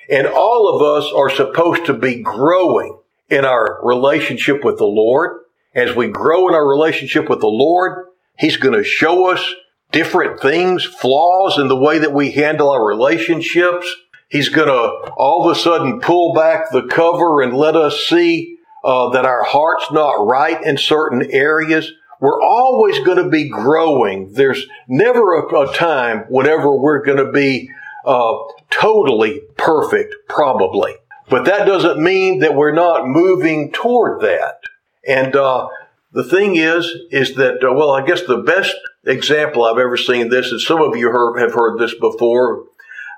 And 0.10 0.28
all 0.28 0.76
of 0.76 1.04
us 1.04 1.12
are 1.14 1.30
supposed 1.30 1.86
to 1.86 1.94
be 1.94 2.22
growing 2.22 3.00
in 3.30 3.46
our 3.46 3.80
relationship 3.84 4.64
with 4.64 4.78
the 4.78 4.86
Lord. 4.86 5.40
As 5.74 5.96
we 5.96 6.08
grow 6.08 6.48
in 6.48 6.54
our 6.54 6.68
relationship 6.68 7.30
with 7.30 7.40
the 7.40 7.48
Lord, 7.48 8.08
He's 8.38 8.58
going 8.58 8.76
to 8.76 8.84
show 8.84 9.32
us 9.32 9.54
different 9.92 10.42
things, 10.42 10.84
flaws 10.84 11.58
in 11.58 11.68
the 11.68 11.78
way 11.78 12.00
that 12.00 12.14
we 12.14 12.32
handle 12.32 12.70
our 12.70 12.86
relationships. 12.86 13.88
He's 14.28 14.50
going 14.50 14.68
to 14.68 15.12
all 15.16 15.48
of 15.48 15.56
a 15.56 15.60
sudden 15.60 16.00
pull 16.00 16.34
back 16.34 16.72
the 16.72 16.88
cover 16.88 17.42
and 17.42 17.56
let 17.56 17.76
us 17.76 18.04
see 18.08 18.58
uh, 18.84 19.10
that 19.12 19.26
our 19.26 19.44
heart's 19.44 19.92
not 19.92 20.28
right 20.28 20.62
in 20.64 20.78
certain 20.78 21.32
areas. 21.32 21.92
We're 22.20 22.42
always 22.42 22.98
going 23.00 23.24
to 23.24 23.30
be 23.30 23.50
growing. 23.50 24.34
There's 24.34 24.66
never 24.88 25.36
a, 25.36 25.70
a 25.70 25.74
time 25.76 26.26
whenever 26.30 26.76
we're 26.76 27.04
going 27.04 27.24
to 27.24 27.32
be 27.32 27.70
uh, 28.06 28.38
totally 28.70 29.42
perfect, 29.58 30.16
probably. 30.28 30.96
But 31.30 31.46
that 31.46 31.66
doesn't 31.66 32.02
mean 32.02 32.40
that 32.40 32.56
we're 32.56 32.74
not 32.74 33.08
moving 33.08 33.72
toward 33.72 34.22
that. 34.22 34.60
And 35.08 35.36
uh, 35.36 35.68
the 36.12 36.24
thing 36.24 36.56
is, 36.56 36.86
is 37.12 37.36
that 37.36 37.64
uh, 37.64 37.74
well, 37.74 37.92
I 37.92 38.06
guess 38.06 38.24
the 38.26 38.38
best 38.38 38.76
example 39.06 39.64
I've 39.64 39.80
ever 39.80 39.98
seen 39.98 40.30
this, 40.30 40.52
and 40.52 40.60
some 40.60 40.82
of 40.82 40.96
you 40.96 41.08
have 41.38 41.54
heard 41.54 41.80
this 41.80 41.94
before. 41.96 42.66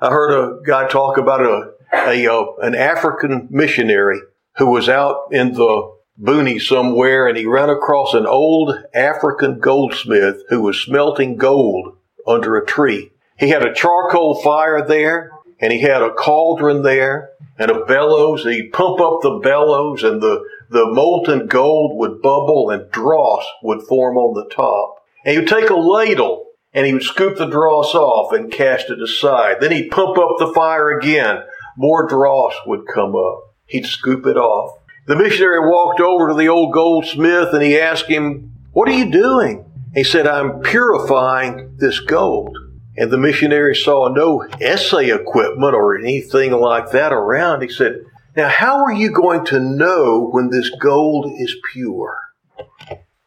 I 0.02 0.10
heard 0.10 0.32
a 0.32 0.62
guy 0.64 0.88
talk 0.88 1.18
about 1.18 1.42
a, 1.42 1.72
a 1.94 2.32
uh, 2.32 2.46
an 2.62 2.76
African 2.76 3.48
missionary 3.50 4.20
who 4.58 4.68
was 4.68 4.88
out 4.88 5.30
in 5.32 5.54
the 5.54 5.96
boonies 6.22 6.68
somewhere 6.68 7.28
and 7.28 7.38
he 7.38 7.46
ran 7.46 7.70
across 7.70 8.14
an 8.14 8.26
old 8.26 8.74
African 8.94 9.60
goldsmith 9.60 10.44
who 10.50 10.62
was 10.62 10.80
smelting 10.80 11.36
gold 11.36 11.98
under 12.26 12.56
a 12.58 12.66
tree. 12.66 13.12
He 13.38 13.50
had 13.50 13.66
a 13.66 13.74
charcoal 13.74 14.42
fire 14.42 14.86
there 14.86 15.32
and 15.60 15.72
he 15.72 15.82
had 15.82 16.02
a 16.02 16.14
cauldron 16.14 16.84
there 16.84 17.32
and 17.58 17.70
a 17.70 17.86
bellows. 17.86 18.44
He'd 18.44 18.72
pump 18.72 19.00
up 19.00 19.20
the 19.22 19.40
bellows 19.44 20.04
and 20.04 20.22
the, 20.22 20.44
the 20.70 20.86
molten 20.88 21.48
gold 21.48 21.98
would 21.98 22.22
bubble 22.22 22.70
and 22.70 22.90
dross 22.92 23.46
would 23.62 23.82
form 23.84 24.18
on 24.18 24.34
the 24.36 24.54
top. 24.54 25.04
And 25.24 25.34
he 25.34 25.40
would 25.40 25.50
take 25.50 25.70
a 25.70 25.76
ladle 25.76 26.46
and 26.74 26.86
he 26.86 26.94
would 26.94 27.04
scoop 27.04 27.38
the 27.38 27.46
dross 27.46 27.94
off 27.94 28.34
and 28.34 28.52
cast 28.52 28.90
it 28.90 29.02
aside. 29.02 29.58
Then 29.60 29.72
he'd 29.72 29.92
pump 29.92 30.18
up 30.18 30.38
the 30.40 30.54
fire 30.54 30.98
again. 30.98 31.40
More 31.78 32.08
dross 32.08 32.54
would 32.66 32.86
come 32.94 33.16
up. 33.16 33.54
He'd 33.66 33.86
scoop 33.86 34.26
it 34.26 34.38
off. 34.38 34.80
The 35.08 35.16
missionary 35.16 35.60
walked 35.70 36.00
over 36.00 36.30
to 36.30 36.34
the 36.34 36.50
old 36.50 36.74
goldsmith 36.74 37.54
and 37.54 37.62
he 37.62 37.80
asked 37.80 38.08
him, 38.08 38.54
What 38.72 38.90
are 38.90 38.94
you 38.94 39.12
doing? 39.12 39.66
He 39.94 40.04
said, 40.04 40.28
I'm 40.28 40.62
purifying 40.62 41.76
this 41.78 42.00
gold. 42.00 42.58
And 42.98 43.12
the 43.12 43.18
missionary 43.18 43.76
saw 43.76 44.08
no 44.08 44.48
assay 44.62 45.10
equipment 45.10 45.74
or 45.76 45.98
anything 45.98 46.52
like 46.52 46.92
that 46.92 47.12
around. 47.12 47.62
He 47.62 47.70
said, 47.70 48.06
Now, 48.36 48.48
how 48.48 48.84
are 48.86 48.94
you 48.94 49.12
going 49.12 49.46
to 49.48 49.60
know 49.60 50.30
when 50.32 50.50
this 50.50 50.70
gold 50.82 51.32
is 51.38 51.56
pure? 51.74 52.18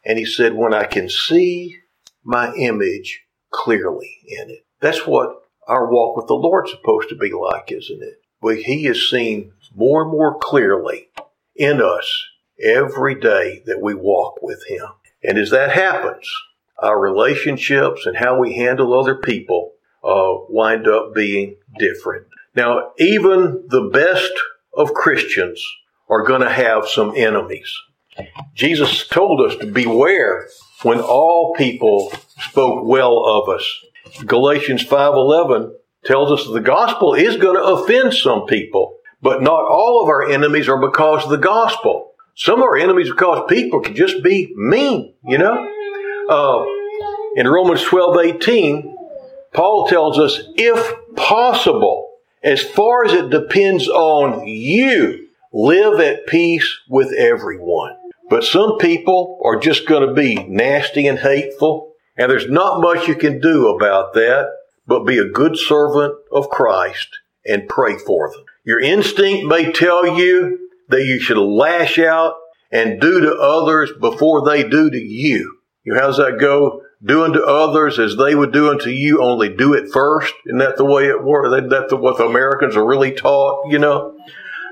And 0.05 0.19
he 0.19 0.25
said, 0.25 0.55
When 0.55 0.73
I 0.73 0.85
can 0.85 1.09
see 1.09 1.77
my 2.25 2.55
image 2.55 3.23
clearly 3.51 4.19
in 4.27 4.51
it. 4.51 4.67
That's 4.81 5.07
what 5.07 5.43
our 5.67 5.91
walk 5.91 6.17
with 6.17 6.27
the 6.27 6.35
Lord's 6.35 6.71
supposed 6.71 7.09
to 7.11 7.17
be 7.17 7.31
like, 7.33 7.71
isn't 7.71 8.03
it? 8.03 8.21
But 8.41 8.59
He 8.59 8.87
is 8.87 9.11
seen 9.11 9.53
more 9.75 10.03
and 10.03 10.11
more 10.11 10.39
clearly 10.39 11.09
in 11.57 11.83
us 11.83 12.25
every 12.63 13.15
day 13.15 13.63
that 13.67 13.81
we 13.81 13.95
walk 13.95 14.41
with 14.43 14.65
Him. 14.69 14.87
And 15.23 15.39
as 15.39 15.51
that 15.51 15.71
happens, 15.71 16.29
our 16.79 16.99
relationships 16.99 18.07
and 18.07 18.17
how 18.17 18.39
we 18.39 18.55
handle 18.55 18.99
other 18.99 19.17
people 19.17 19.73
uh, 20.05 20.35
wind 20.49 20.87
up 20.87 21.15
being 21.15 21.57
different. 21.79 22.27
Now, 22.55 22.93
even 22.99 23.65
the 23.69 23.91
best 23.93 24.33
of 24.77 24.95
Christians 24.95 25.65
are 26.09 26.25
going 26.25 26.41
to 26.41 26.51
have 26.51 26.89
some 26.89 27.13
enemies. 27.17 27.73
Jesus 28.55 29.07
told 29.07 29.41
us 29.41 29.57
to 29.59 29.67
beware 29.67 30.49
when 30.83 31.01
all 31.01 31.55
people 31.57 32.13
spoke 32.41 32.85
well 32.85 33.25
of 33.25 33.49
us. 33.49 33.85
Galatians 34.25 34.85
5:11 34.85 35.73
tells 36.05 36.33
us 36.33 36.47
the 36.47 36.61
gospel 36.61 37.15
is 37.15 37.37
going 37.37 37.57
to 37.57 37.63
offend 37.63 38.15
some 38.15 38.47
people, 38.47 38.97
but 39.23 39.43
not 39.43 39.69
all 39.69 40.03
of 40.03 40.09
our 40.09 40.29
enemies 40.29 40.69
are 40.69 40.81
because 40.81 41.25
of 41.25 41.31
the 41.31 41.37
gospel. 41.37 42.13
Some 42.35 42.61
of 42.61 42.65
our 42.65 42.77
enemies 42.77 43.11
because 43.11 43.45
people 43.49 43.81
can 43.81 43.95
just 43.95 44.23
be 44.23 44.53
mean, 44.57 45.15
you 45.25 45.39
know. 45.39 45.69
Uh, 46.29 46.65
in 47.37 47.49
Romans 47.49 47.83
12:18, 47.85 48.95
Paul 49.53 49.89
tells 49.89 50.19
us, 50.19 50.41
if 50.57 50.95
possible, 51.17 52.11
as 52.43 52.63
far 52.63 53.05
as 53.05 53.13
it 53.13 53.31
depends 53.31 53.89
on 53.89 54.47
you, 54.47 55.29
live 55.53 56.01
at 56.01 56.27
peace 56.27 56.69
with 56.89 57.13
everyone. 57.13 57.97
But 58.29 58.45
some 58.45 58.77
people 58.79 59.41
are 59.43 59.59
just 59.59 59.89
going 59.89 60.07
to 60.07 60.15
be 60.15 60.35
nasty 60.45 61.07
and 61.07 61.19
hateful, 61.19 61.95
and 62.17 62.31
there's 62.31 62.51
not 62.51 62.81
much 62.81 63.09
you 63.09 63.15
can 63.15 63.41
do 63.41 63.69
about 63.69 64.13
that 64.15 64.51
but 64.89 65.05
be 65.05 65.19
a 65.19 65.29
good 65.29 65.57
servant 65.57 66.15
of 66.33 66.49
Christ 66.49 67.09
and 67.47 67.69
pray 67.69 67.97
for 67.99 68.31
them. 68.31 68.43
Your 68.65 68.81
instinct 68.81 69.47
may 69.47 69.71
tell 69.71 70.19
you 70.19 70.71
that 70.89 71.05
you 71.05 71.21
should 71.21 71.39
lash 71.39 71.99
out 71.99 72.35
and 72.73 73.01
do 73.01 73.21
to 73.21 73.35
others 73.35 73.91
before 74.01 74.45
they 74.45 74.67
do 74.67 74.91
to 74.91 74.99
you. 74.99 75.58
You 75.85 75.95
how's 75.95 76.17
that 76.19 76.39
go? 76.41 76.83
Do 77.03 77.25
unto 77.25 77.41
others 77.41 77.99
as 77.99 78.17
they 78.17 78.35
would 78.35 78.53
do 78.53 78.71
unto 78.71 78.91
you, 78.91 79.23
only 79.23 79.49
do 79.49 79.73
it 79.73 79.93
first. 79.93 80.35
Isn't 80.47 80.59
that 80.59 80.77
the 80.77 80.85
way 80.85 81.07
it 81.07 81.23
works? 81.23 81.49
Isn't 81.57 81.71
that 81.71 81.89
the, 81.89 81.97
what 81.97 82.19
the 82.19 82.27
Americans 82.27 82.77
are 82.77 82.85
really 82.85 83.13
taught, 83.13 83.71
you 83.71 83.79
know? 83.79 84.17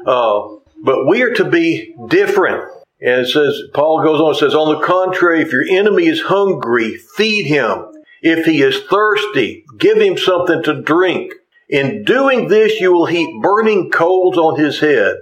Uh, 0.04 0.58
but 0.82 1.06
we 1.06 1.22
are 1.22 1.32
to 1.34 1.44
be 1.44 1.94
different. 2.08 2.68
And 3.00 3.20
it 3.20 3.28
says, 3.28 3.60
Paul 3.75 4.02
goes 4.02 4.20
on, 4.20 4.34
says, 4.34 4.54
on 4.54 4.75
the 4.75 4.84
contrary, 4.84 5.42
if 5.42 5.52
your 5.52 5.64
enemy 5.64 6.06
is 6.06 6.22
hungry, 6.22 6.96
feed 6.96 7.46
him. 7.46 7.84
If 8.22 8.46
he 8.46 8.62
is 8.62 8.82
thirsty, 8.90 9.64
give 9.78 9.98
him 9.98 10.16
something 10.16 10.62
to 10.64 10.82
drink. 10.82 11.32
In 11.68 12.04
doing 12.04 12.48
this, 12.48 12.80
you 12.80 12.92
will 12.92 13.06
heap 13.06 13.42
burning 13.42 13.90
coals 13.90 14.36
on 14.36 14.58
his 14.58 14.80
head. 14.80 15.16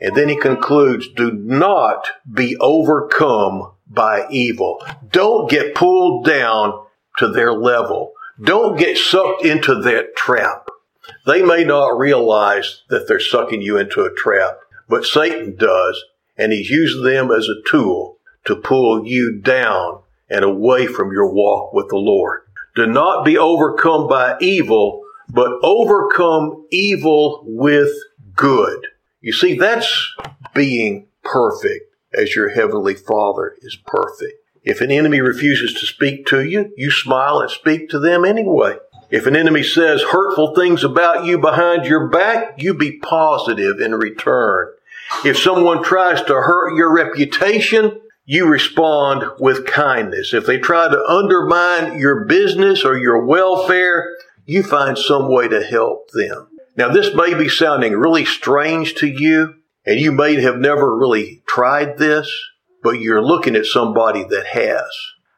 And 0.00 0.14
then 0.14 0.28
he 0.28 0.36
concludes, 0.36 1.08
do 1.16 1.32
not 1.32 2.06
be 2.30 2.56
overcome 2.58 3.72
by 3.86 4.26
evil. 4.30 4.84
Don't 5.10 5.50
get 5.50 5.74
pulled 5.74 6.24
down 6.24 6.84
to 7.18 7.28
their 7.28 7.52
level. 7.52 8.12
Don't 8.42 8.78
get 8.78 8.98
sucked 8.98 9.44
into 9.44 9.74
that 9.82 10.16
trap. 10.16 10.68
They 11.24 11.42
may 11.42 11.64
not 11.64 11.98
realize 11.98 12.82
that 12.88 13.08
they're 13.08 13.20
sucking 13.20 13.62
you 13.62 13.78
into 13.78 14.02
a 14.02 14.12
trap, 14.12 14.58
but 14.88 15.04
Satan 15.04 15.56
does, 15.56 16.04
and 16.36 16.52
he's 16.52 16.68
using 16.70 17.04
them 17.04 17.30
as 17.30 17.48
a 17.48 17.62
tool 17.70 18.18
to 18.44 18.56
pull 18.56 19.06
you 19.06 19.38
down 19.40 20.00
and 20.28 20.44
away 20.44 20.86
from 20.86 21.12
your 21.12 21.32
walk 21.32 21.72
with 21.72 21.88
the 21.88 21.96
Lord. 21.96 22.42
Do 22.74 22.86
not 22.86 23.24
be 23.24 23.38
overcome 23.38 24.08
by 24.08 24.36
evil, 24.40 25.02
but 25.28 25.52
overcome 25.62 26.66
evil 26.70 27.42
with 27.46 27.90
good. 28.34 28.86
You 29.20 29.32
see, 29.32 29.56
that's 29.56 30.14
being 30.54 31.08
perfect 31.22 31.95
as 32.12 32.34
your 32.34 32.50
heavenly 32.50 32.94
Father 32.94 33.56
is 33.60 33.76
perfect. 33.86 34.34
If 34.62 34.80
an 34.80 34.90
enemy 34.90 35.20
refuses 35.20 35.74
to 35.74 35.86
speak 35.86 36.26
to 36.26 36.42
you, 36.42 36.72
you 36.76 36.90
smile 36.90 37.40
and 37.40 37.50
speak 37.50 37.88
to 37.90 37.98
them 37.98 38.24
anyway. 38.24 38.76
If 39.10 39.26
an 39.26 39.36
enemy 39.36 39.62
says 39.62 40.02
hurtful 40.02 40.54
things 40.54 40.82
about 40.82 41.24
you 41.24 41.38
behind 41.38 41.86
your 41.86 42.08
back, 42.08 42.60
you 42.60 42.74
be 42.74 42.98
positive 42.98 43.80
in 43.80 43.94
return. 43.94 44.68
If 45.24 45.38
someone 45.38 45.84
tries 45.84 46.20
to 46.22 46.34
hurt 46.34 46.76
your 46.76 46.92
reputation, 46.92 48.00
you 48.24 48.48
respond 48.48 49.24
with 49.38 49.66
kindness. 49.66 50.34
If 50.34 50.46
they 50.46 50.58
try 50.58 50.88
to 50.88 51.04
undermine 51.06 51.98
your 52.00 52.24
business 52.24 52.84
or 52.84 52.98
your 52.98 53.24
welfare, 53.24 54.16
you 54.44 54.64
find 54.64 54.98
some 54.98 55.30
way 55.30 55.46
to 55.46 55.62
help 55.62 56.10
them. 56.10 56.48
Now, 56.76 56.88
this 56.92 57.14
may 57.14 57.34
be 57.34 57.48
sounding 57.48 57.92
really 57.92 58.24
strange 58.24 58.96
to 58.96 59.06
you, 59.06 59.54
and 59.86 60.00
you 60.00 60.12
may 60.12 60.40
have 60.40 60.58
never 60.58 60.96
really 60.96 61.42
tried 61.46 61.96
this, 61.96 62.30
but 62.82 63.00
you're 63.00 63.22
looking 63.22 63.54
at 63.54 63.66
somebody 63.66 64.24
that 64.24 64.46
has. 64.46 64.90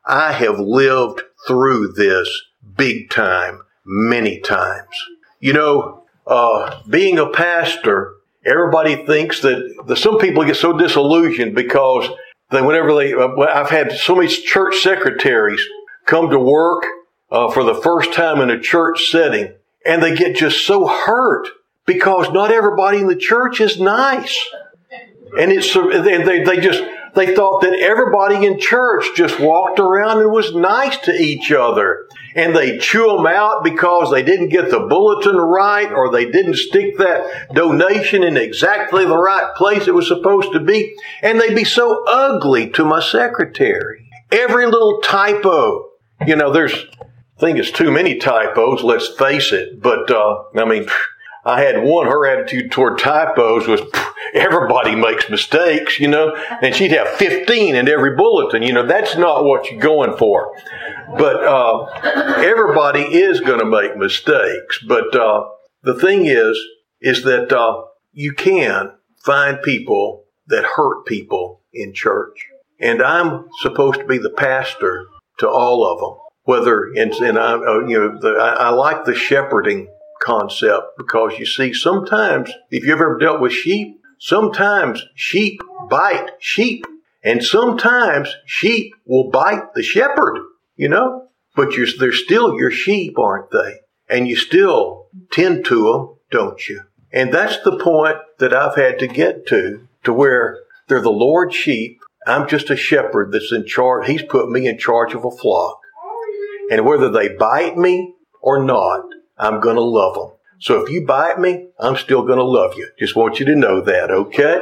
I 0.04 0.32
have 0.32 0.58
lived 0.58 1.22
through 1.46 1.92
this 1.92 2.28
big 2.76 3.10
time 3.10 3.60
many 3.84 4.40
times. 4.40 4.94
You 5.40 5.52
know, 5.52 6.04
uh, 6.26 6.80
being 6.88 7.18
a 7.18 7.28
pastor, 7.28 8.14
everybody 8.44 9.04
thinks 9.06 9.42
that 9.42 9.84
the, 9.86 9.96
some 9.96 10.18
people 10.18 10.44
get 10.44 10.56
so 10.56 10.76
disillusioned 10.76 11.54
because 11.54 12.08
they, 12.50 12.62
whenever 12.62 12.94
they, 12.94 13.12
uh, 13.12 13.28
I've 13.40 13.70
had 13.70 13.92
so 13.92 14.16
many 14.16 14.28
church 14.28 14.78
secretaries 14.78 15.64
come 16.06 16.30
to 16.30 16.38
work 16.38 16.84
uh, 17.30 17.50
for 17.50 17.62
the 17.62 17.74
first 17.74 18.14
time 18.14 18.40
in 18.40 18.50
a 18.50 18.58
church 18.58 19.10
setting, 19.10 19.52
and 19.84 20.02
they 20.02 20.14
get 20.14 20.36
just 20.36 20.66
so 20.66 20.86
hurt 20.86 21.48
because 21.88 22.30
not 22.30 22.52
everybody 22.52 22.98
in 22.98 23.08
the 23.08 23.16
church 23.16 23.60
is 23.60 23.80
nice, 23.80 24.38
and 25.40 25.50
it's 25.50 25.74
and 25.74 26.06
they 26.06 26.44
they 26.44 26.60
just 26.60 26.84
they 27.14 27.34
thought 27.34 27.62
that 27.62 27.78
everybody 27.80 28.46
in 28.46 28.60
church 28.60 29.06
just 29.16 29.40
walked 29.40 29.80
around 29.80 30.20
and 30.20 30.30
was 30.30 30.54
nice 30.54 30.96
to 30.98 31.12
each 31.12 31.50
other. 31.50 32.06
And 32.36 32.54
they 32.54 32.78
chew 32.78 33.08
them 33.08 33.26
out 33.26 33.64
because 33.64 34.12
they 34.12 34.22
didn't 34.22 34.50
get 34.50 34.70
the 34.70 34.80
bulletin 34.80 35.36
right 35.36 35.90
or 35.90 36.12
they 36.12 36.30
didn't 36.30 36.54
stick 36.54 36.98
that 36.98 37.52
donation 37.54 38.22
in 38.22 38.36
exactly 38.36 39.04
the 39.04 39.16
right 39.16 39.52
place 39.56 39.88
it 39.88 39.94
was 39.94 40.06
supposed 40.06 40.52
to 40.52 40.60
be. 40.60 40.94
And 41.22 41.40
they'd 41.40 41.56
be 41.56 41.64
so 41.64 42.04
ugly 42.06 42.70
to 42.70 42.84
my 42.84 43.00
secretary. 43.00 44.08
Every 44.30 44.66
little 44.66 45.00
typo, 45.00 45.90
you 46.26 46.36
know, 46.36 46.52
there's, 46.52 46.74
I 47.00 47.40
think 47.40 47.58
it's 47.58 47.72
too 47.72 47.90
many 47.90 48.18
typos, 48.18 48.84
let's 48.84 49.08
face 49.08 49.52
it. 49.52 49.82
But, 49.82 50.10
uh, 50.10 50.44
I 50.56 50.64
mean, 50.66 50.86
I 51.44 51.62
had 51.62 51.82
one, 51.82 52.06
her 52.06 52.26
attitude 52.26 52.70
toward 52.70 52.98
typos 52.98 53.66
was 53.66 53.80
everybody 54.34 54.94
makes 54.94 55.30
mistakes, 55.30 55.98
you 55.98 56.08
know, 56.08 56.34
and 56.62 56.74
she'd 56.74 56.90
have 56.90 57.08
15 57.08 57.74
in 57.74 57.88
every 57.88 58.16
bulletin. 58.16 58.62
You 58.62 58.72
know, 58.72 58.86
that's 58.86 59.16
not 59.16 59.44
what 59.44 59.70
you're 59.70 59.80
going 59.80 60.16
for. 60.16 60.52
But 61.16 61.44
uh, 61.44 61.84
everybody 62.38 63.02
is 63.02 63.40
going 63.40 63.60
to 63.60 63.64
make 63.64 63.96
mistakes. 63.96 64.78
But 64.86 65.14
uh, 65.14 65.48
the 65.82 65.94
thing 65.94 66.26
is, 66.26 66.58
is 67.00 67.22
that 67.24 67.52
uh, 67.52 67.82
you 68.12 68.32
can 68.32 68.92
find 69.24 69.62
people 69.62 70.24
that 70.48 70.64
hurt 70.64 71.06
people 71.06 71.62
in 71.72 71.94
church. 71.94 72.46
And 72.80 73.02
I'm 73.02 73.46
supposed 73.60 74.00
to 74.00 74.06
be 74.06 74.18
the 74.18 74.30
pastor 74.30 75.06
to 75.38 75.48
all 75.48 75.84
of 75.84 76.00
them. 76.00 76.18
Whether, 76.44 76.84
and, 76.96 77.12
and 77.12 77.38
I, 77.38 77.52
uh, 77.52 77.86
you 77.86 77.98
know, 77.98 78.18
the, 78.18 78.30
I, 78.40 78.68
I 78.68 78.68
like 78.70 79.04
the 79.04 79.14
shepherding 79.14 79.88
concept 80.28 80.98
because 80.98 81.38
you 81.38 81.46
see, 81.46 81.72
sometimes 81.72 82.52
if 82.70 82.84
you've 82.84 83.00
ever 83.00 83.16
dealt 83.18 83.40
with 83.40 83.52
sheep, 83.52 83.98
sometimes 84.18 85.02
sheep 85.14 85.62
bite 85.88 86.32
sheep, 86.38 86.84
and 87.24 87.42
sometimes 87.42 88.36
sheep 88.44 88.94
will 89.06 89.30
bite 89.30 89.72
the 89.74 89.82
shepherd, 89.82 90.38
you 90.76 90.88
know? 90.88 91.28
But 91.56 91.70
they're 91.98 92.12
still 92.12 92.54
your 92.56 92.70
sheep, 92.70 93.18
aren't 93.18 93.50
they? 93.50 93.80
And 94.08 94.28
you 94.28 94.36
still 94.36 95.06
tend 95.32 95.64
to 95.66 95.84
them, 95.84 96.16
don't 96.30 96.68
you? 96.68 96.82
And 97.10 97.32
that's 97.32 97.58
the 97.62 97.78
point 97.78 98.18
that 98.38 98.52
I've 98.52 98.76
had 98.76 98.98
to 98.98 99.06
get 99.06 99.46
to, 99.46 99.88
to 100.04 100.12
where 100.12 100.60
they're 100.88 101.00
the 101.00 101.10
Lord's 101.10 101.56
sheep. 101.56 102.00
I'm 102.26 102.46
just 102.46 102.70
a 102.70 102.76
shepherd 102.76 103.32
that's 103.32 103.50
in 103.50 103.66
charge. 103.66 104.06
He's 104.06 104.22
put 104.22 104.50
me 104.50 104.68
in 104.68 104.78
charge 104.78 105.14
of 105.14 105.24
a 105.24 105.30
flock. 105.30 105.80
And 106.70 106.84
whether 106.84 107.10
they 107.10 107.30
bite 107.30 107.78
me 107.78 108.14
or 108.42 108.62
not, 108.62 109.06
I'm 109.38 109.60
going 109.60 109.76
to 109.76 109.82
love 109.82 110.14
them. 110.14 110.30
So 110.60 110.82
if 110.82 110.90
you 110.90 111.06
bite 111.06 111.38
me, 111.38 111.68
I'm 111.78 111.96
still 111.96 112.22
going 112.22 112.38
to 112.38 112.44
love 112.44 112.74
you. 112.76 112.88
Just 112.98 113.14
want 113.14 113.38
you 113.38 113.46
to 113.46 113.54
know 113.54 113.80
that, 113.82 114.10
okay? 114.10 114.60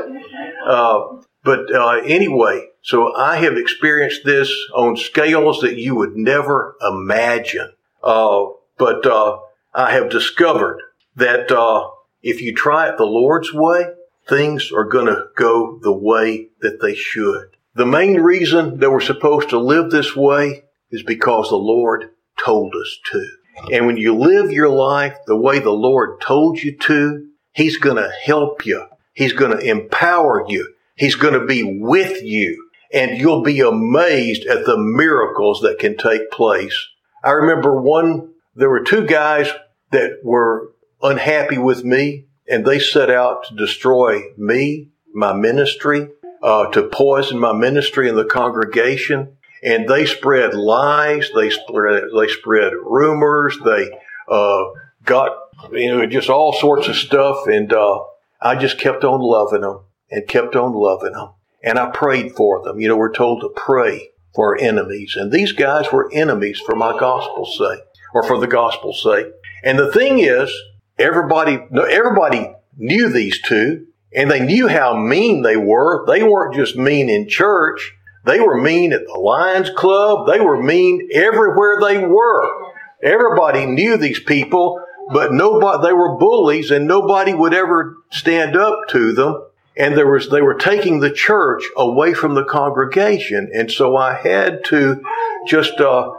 Uh, 0.66 1.22
but 1.42 1.72
uh, 1.74 2.00
anyway, 2.04 2.66
so 2.82 3.14
I 3.14 3.36
have 3.36 3.56
experienced 3.56 4.22
this 4.24 4.52
on 4.74 4.96
scales 4.96 5.60
that 5.60 5.76
you 5.76 5.94
would 5.94 6.16
never 6.16 6.76
imagine. 6.86 7.72
Uh, 8.02 8.46
but 8.78 9.06
uh, 9.06 9.38
I 9.72 9.92
have 9.92 10.10
discovered 10.10 10.82
that 11.14 11.50
uh, 11.50 11.88
if 12.22 12.42
you 12.42 12.54
try 12.54 12.88
it 12.88 12.98
the 12.98 13.04
Lord's 13.04 13.52
way, 13.54 13.86
things 14.28 14.70
are 14.72 14.84
going 14.84 15.06
to 15.06 15.26
go 15.36 15.78
the 15.82 15.96
way 15.96 16.48
that 16.60 16.80
they 16.82 16.94
should. 16.94 17.56
The 17.74 17.86
main 17.86 18.20
reason 18.20 18.80
that 18.80 18.90
we're 18.90 19.00
supposed 19.00 19.50
to 19.50 19.58
live 19.58 19.90
this 19.90 20.16
way 20.16 20.64
is 20.90 21.02
because 21.02 21.48
the 21.48 21.56
Lord 21.56 22.10
told 22.42 22.74
us 22.74 22.98
to. 23.12 23.28
And 23.72 23.86
when 23.86 23.96
you 23.96 24.14
live 24.14 24.50
your 24.50 24.68
life 24.68 25.16
the 25.26 25.36
way 25.36 25.58
the 25.58 25.70
Lord 25.70 26.20
told 26.20 26.62
you 26.62 26.76
to, 26.78 27.28
He's 27.52 27.78
going 27.78 27.96
to 27.96 28.12
help 28.24 28.66
you. 28.66 28.86
He's 29.14 29.32
going 29.32 29.56
to 29.56 29.64
empower 29.64 30.44
you. 30.48 30.74
He's 30.94 31.14
going 31.14 31.34
to 31.34 31.46
be 31.46 31.62
with 31.80 32.22
you. 32.22 32.68
And 32.92 33.18
you'll 33.18 33.42
be 33.42 33.60
amazed 33.60 34.46
at 34.46 34.66
the 34.66 34.78
miracles 34.78 35.60
that 35.62 35.78
can 35.78 35.96
take 35.96 36.30
place. 36.30 36.76
I 37.24 37.30
remember 37.30 37.80
one, 37.80 38.30
there 38.54 38.70
were 38.70 38.84
two 38.84 39.06
guys 39.06 39.50
that 39.90 40.20
were 40.22 40.72
unhappy 41.02 41.58
with 41.58 41.84
me 41.84 42.26
and 42.48 42.64
they 42.64 42.78
set 42.78 43.10
out 43.10 43.44
to 43.44 43.56
destroy 43.56 44.20
me, 44.36 44.90
my 45.14 45.32
ministry. 45.32 46.08
uh, 46.42 46.66
to 46.70 46.82
poison 46.88 47.38
my 47.38 47.52
ministry 47.52 48.08
in 48.08 48.14
the 48.14 48.24
congregation. 48.24 49.36
And 49.66 49.88
they 49.88 50.07
spread 50.07 50.55
lies. 50.55 51.29
They 51.35 51.50
spread, 51.50 52.05
they 52.16 52.29
spread 52.29 52.72
rumors. 52.72 53.59
They, 53.64 53.90
uh, 54.29 54.64
got, 55.05 55.37
you 55.72 55.88
know, 55.88 56.07
just 56.07 56.31
all 56.31 56.52
sorts 56.52 56.88
of 56.88 56.96
stuff. 56.96 57.46
And, 57.46 57.72
uh, 57.72 58.00
I 58.40 58.55
just 58.55 58.79
kept 58.79 59.05
on 59.05 59.20
loving 59.20 59.62
them 59.62 59.81
and 60.11 60.29
kept 60.29 60.57
on 60.57 60.72
loving 60.72 61.12
them. 61.12 61.31
And 61.62 61.79
I 61.79 61.90
prayed 61.90 62.33
for 62.33 62.62
them. 62.62 62.81
You 62.81 62.88
know, 62.88 62.96
we're 62.96 63.12
told 63.12 63.40
to 63.40 63.48
pray 63.48 64.11
for 64.35 64.55
our 64.55 64.59
enemies. 64.61 65.14
And 65.16 65.33
these 65.33 65.52
guys 65.52 65.90
were 65.90 66.11
enemies 66.12 66.61
for 66.64 66.76
my 66.76 66.96
gospel's 66.98 67.59
sake 67.59 67.81
or 68.14 68.22
for 68.22 68.38
the 68.38 68.46
gospel's 68.46 69.02
sake. 69.02 69.26
And 69.64 69.79
the 69.79 69.90
thing 69.90 70.20
is, 70.20 70.52
everybody, 70.98 71.59
everybody 71.90 72.52
knew 72.76 73.09
these 73.09 73.40
two 73.42 73.87
and 74.14 74.31
they 74.31 74.40
knew 74.40 74.68
how 74.68 74.96
mean 74.96 75.42
they 75.42 75.57
were. 75.57 76.07
They 76.07 76.22
weren't 76.22 76.55
just 76.55 76.76
mean 76.76 77.09
in 77.09 77.29
church. 77.29 77.95
They 78.26 78.40
were 78.40 78.60
mean 78.60 78.92
at 78.92 79.06
the 79.06 79.18
Lions 79.18 79.70
Club. 79.70 80.26
They 80.26 80.40
were 80.40 80.60
mean 80.60 81.08
everywhere 81.12 81.78
they 81.80 82.04
were. 82.04 82.72
Everybody 83.02 83.66
knew 83.66 83.96
these 83.96 84.18
people, 84.18 84.82
but 85.12 85.32
nobody, 85.32 85.86
they 85.86 85.92
were 85.92 86.16
bullies 86.16 86.72
and 86.72 86.88
nobody 86.88 87.32
would 87.32 87.54
ever 87.54 87.96
stand 88.10 88.56
up 88.56 88.88
to 88.88 89.12
them. 89.12 89.44
And 89.76 89.96
there 89.96 90.10
was, 90.10 90.28
they 90.28 90.42
were 90.42 90.54
taking 90.54 90.98
the 90.98 91.12
church 91.12 91.62
away 91.76 92.14
from 92.14 92.34
the 92.34 92.44
congregation. 92.44 93.50
And 93.54 93.70
so 93.70 93.96
I 93.96 94.14
had 94.14 94.64
to 94.66 95.02
just, 95.46 95.80
uh, 95.80 96.10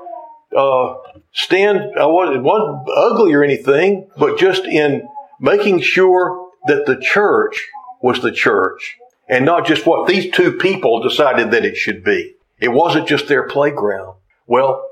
uh, 0.55 0.95
stand, 1.33 1.79
I 1.99 2.05
wasn't, 2.05 2.43
wasn't 2.43 2.87
ugly 2.95 3.33
or 3.33 3.43
anything, 3.43 4.09
but 4.17 4.39
just 4.39 4.63
in 4.63 5.09
making 5.41 5.81
sure 5.81 6.51
that 6.67 6.85
the 6.85 6.97
church 6.97 7.67
was 8.01 8.21
the 8.21 8.31
church 8.31 8.97
and 9.27 9.45
not 9.45 9.65
just 9.65 9.85
what 9.85 10.07
these 10.07 10.31
two 10.31 10.53
people 10.53 11.01
decided 11.01 11.51
that 11.51 11.65
it 11.65 11.75
should 11.75 12.03
be. 12.03 12.35
It 12.59 12.69
wasn't 12.69 13.07
just 13.07 13.27
their 13.27 13.47
playground. 13.47 14.15
Well, 14.45 14.89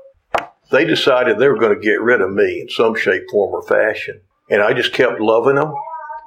they 0.70 0.84
decided 0.84 1.38
they 1.38 1.48
were 1.48 1.58
going 1.58 1.74
to 1.74 1.80
get 1.80 2.00
rid 2.00 2.20
of 2.20 2.32
me 2.32 2.60
in 2.60 2.68
some 2.68 2.94
shape, 2.94 3.24
form, 3.30 3.54
or 3.54 3.62
fashion. 3.62 4.20
And 4.50 4.62
I 4.62 4.72
just 4.72 4.92
kept 4.92 5.20
loving 5.20 5.56
them. 5.56 5.74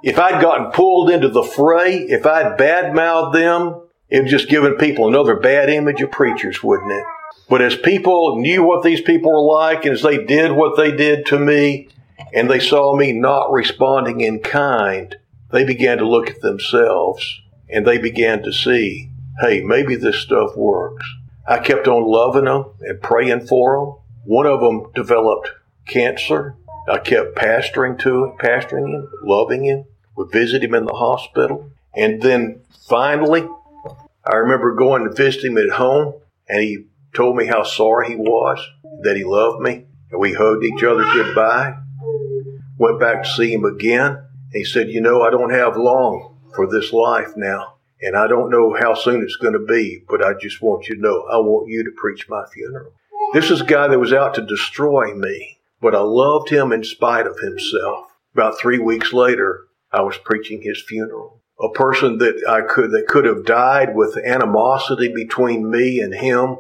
If 0.03 0.17
I'd 0.17 0.41
gotten 0.41 0.71
pulled 0.71 1.09
into 1.09 1.29
the 1.29 1.43
fray, 1.43 1.97
if 1.97 2.25
I'd 2.25 2.57
badmouthed 2.57 3.33
them, 3.33 3.81
it 4.09 4.23
was 4.23 4.31
just 4.31 4.49
giving 4.49 4.73
people 4.73 5.07
another 5.07 5.35
bad 5.35 5.69
image 5.69 6.01
of 6.01 6.11
preachers, 6.11 6.63
wouldn't 6.63 6.91
it? 6.91 7.03
But 7.49 7.61
as 7.61 7.75
people 7.75 8.39
knew 8.39 8.63
what 8.63 8.83
these 8.83 9.01
people 9.01 9.31
were 9.31 9.53
like, 9.53 9.85
and 9.85 9.93
as 9.93 10.01
they 10.01 10.23
did 10.23 10.51
what 10.51 10.77
they 10.77 10.91
did 10.91 11.25
to 11.27 11.39
me, 11.39 11.89
and 12.33 12.49
they 12.49 12.59
saw 12.59 12.95
me 12.95 13.11
not 13.11 13.51
responding 13.51 14.21
in 14.21 14.39
kind, 14.39 15.15
they 15.51 15.63
began 15.63 15.97
to 15.97 16.07
look 16.07 16.29
at 16.29 16.41
themselves 16.41 17.41
and 17.69 17.85
they 17.85 17.97
began 17.97 18.43
to 18.43 18.51
see, 18.51 19.11
hey, 19.41 19.61
maybe 19.61 19.95
this 19.95 20.17
stuff 20.17 20.55
works. 20.55 21.05
I 21.47 21.59
kept 21.59 21.87
on 21.87 22.03
loving 22.03 22.45
them 22.45 22.65
and 22.81 23.01
praying 23.01 23.47
for 23.47 23.77
them. 23.77 23.95
One 24.25 24.45
of 24.45 24.59
them 24.59 24.91
developed 24.93 25.51
cancer. 25.87 26.55
I 26.87 26.99
kept 26.99 27.35
pastoring 27.35 27.99
to 27.99 28.25
him, 28.25 28.37
pastoring 28.37 28.93
him, 28.93 29.07
loving 29.23 29.65
him, 29.65 29.85
would 30.15 30.31
visit 30.31 30.63
him 30.63 30.73
in 30.73 30.85
the 30.85 30.93
hospital. 30.93 31.71
And 31.95 32.21
then 32.21 32.61
finally, 32.87 33.47
I 34.25 34.35
remember 34.35 34.75
going 34.75 35.05
to 35.05 35.13
visit 35.13 35.45
him 35.45 35.57
at 35.57 35.69
home 35.69 36.15
and 36.47 36.61
he 36.61 36.85
told 37.13 37.35
me 37.35 37.45
how 37.45 37.63
sorry 37.63 38.09
he 38.09 38.15
was, 38.15 38.59
that 39.01 39.15
he 39.15 39.23
loved 39.23 39.61
me. 39.61 39.85
And 40.11 40.19
we 40.19 40.33
hugged 40.33 40.63
each 40.63 40.83
other 40.83 41.03
goodbye. 41.03 41.75
Went 42.77 42.99
back 42.99 43.23
to 43.23 43.29
see 43.29 43.53
him 43.53 43.65
again. 43.65 44.23
He 44.51 44.63
said, 44.63 44.89
You 44.89 45.01
know, 45.01 45.21
I 45.21 45.29
don't 45.29 45.51
have 45.51 45.77
long 45.77 46.38
for 46.55 46.67
this 46.67 46.93
life 46.93 47.33
now. 47.35 47.75
And 48.01 48.15
I 48.15 48.27
don't 48.27 48.49
know 48.49 48.75
how 48.79 48.93
soon 48.93 49.21
it's 49.21 49.35
going 49.35 49.53
to 49.53 49.65
be, 49.65 50.03
but 50.07 50.23
I 50.23 50.33
just 50.39 50.61
want 50.61 50.87
you 50.87 50.95
to 50.95 51.01
know 51.01 51.27
I 51.31 51.37
want 51.37 51.69
you 51.69 51.83
to 51.83 51.91
preach 51.97 52.29
my 52.29 52.45
funeral. 52.53 52.93
This 53.33 53.51
is 53.51 53.61
a 53.61 53.65
guy 53.65 53.87
that 53.87 53.99
was 53.99 54.13
out 54.13 54.33
to 54.35 54.41
destroy 54.41 55.13
me, 55.13 55.59
but 55.81 55.93
I 55.93 55.99
loved 55.99 56.49
him 56.49 56.71
in 56.71 56.83
spite 56.83 57.27
of 57.27 57.39
himself. 57.39 58.05
About 58.33 58.57
three 58.57 58.79
weeks 58.79 59.11
later, 59.11 59.65
I 59.91 60.01
was 60.01 60.17
preaching 60.17 60.61
his 60.61 60.81
funeral. 60.81 61.41
A 61.61 61.69
person 61.69 62.19
that 62.19 62.41
I 62.47 62.61
could, 62.61 62.91
that 62.91 63.07
could 63.07 63.25
have 63.25 63.45
died 63.45 63.93
with 63.93 64.17
animosity 64.17 65.11
between 65.13 65.69
me 65.69 65.99
and 65.99 66.15
him, 66.15 66.59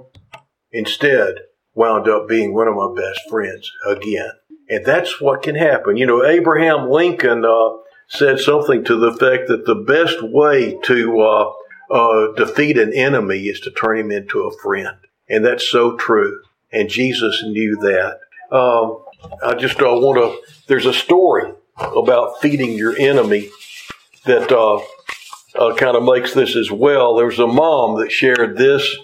instead 0.71 1.35
wound 1.73 2.09
up 2.09 2.27
being 2.27 2.53
one 2.53 2.67
of 2.67 2.75
my 2.75 2.93
best 2.95 3.21
friends 3.29 3.71
again. 3.87 4.31
And 4.67 4.85
that's 4.85 5.21
what 5.21 5.41
can 5.41 5.55
happen. 5.55 5.97
You 5.97 6.05
know, 6.05 6.25
Abraham 6.25 6.89
Lincoln 6.89 7.45
uh, 7.45 7.69
said 8.09 8.39
something 8.39 8.83
to 8.83 8.95
the 8.95 9.07
effect 9.07 9.47
that 9.47 9.65
the 9.65 9.75
best 9.75 10.17
way 10.21 10.77
to 10.83 11.21
uh, 11.21 11.53
uh, 11.91 12.33
defeat 12.33 12.77
an 12.77 12.93
enemy 12.93 13.43
is 13.43 13.59
to 13.61 13.71
turn 13.71 13.99
him 13.99 14.11
into 14.11 14.41
a 14.41 14.57
friend. 14.57 14.97
And 15.29 15.45
that's 15.45 15.67
so 15.67 15.95
true. 15.95 16.41
And 16.71 16.89
Jesus 16.89 17.43
knew 17.43 17.75
that. 17.77 18.19
Um, 18.51 19.03
I 19.43 19.53
just 19.55 19.79
uh, 19.81 19.85
want 19.85 20.17
to, 20.17 20.51
there's 20.67 20.85
a 20.85 20.93
story 20.93 21.53
about 21.77 22.41
feeding 22.41 22.73
your 22.73 22.95
enemy 22.97 23.49
that 24.25 24.51
uh, 24.51 24.77
uh, 25.55 25.75
kind 25.75 25.95
of 25.95 26.03
makes 26.03 26.33
this 26.33 26.55
as 26.55 26.71
well. 26.71 27.15
There 27.15 27.27
was 27.27 27.39
a 27.39 27.47
mom 27.47 27.99
that 27.99 28.11
shared 28.11 28.57
this 28.57 28.95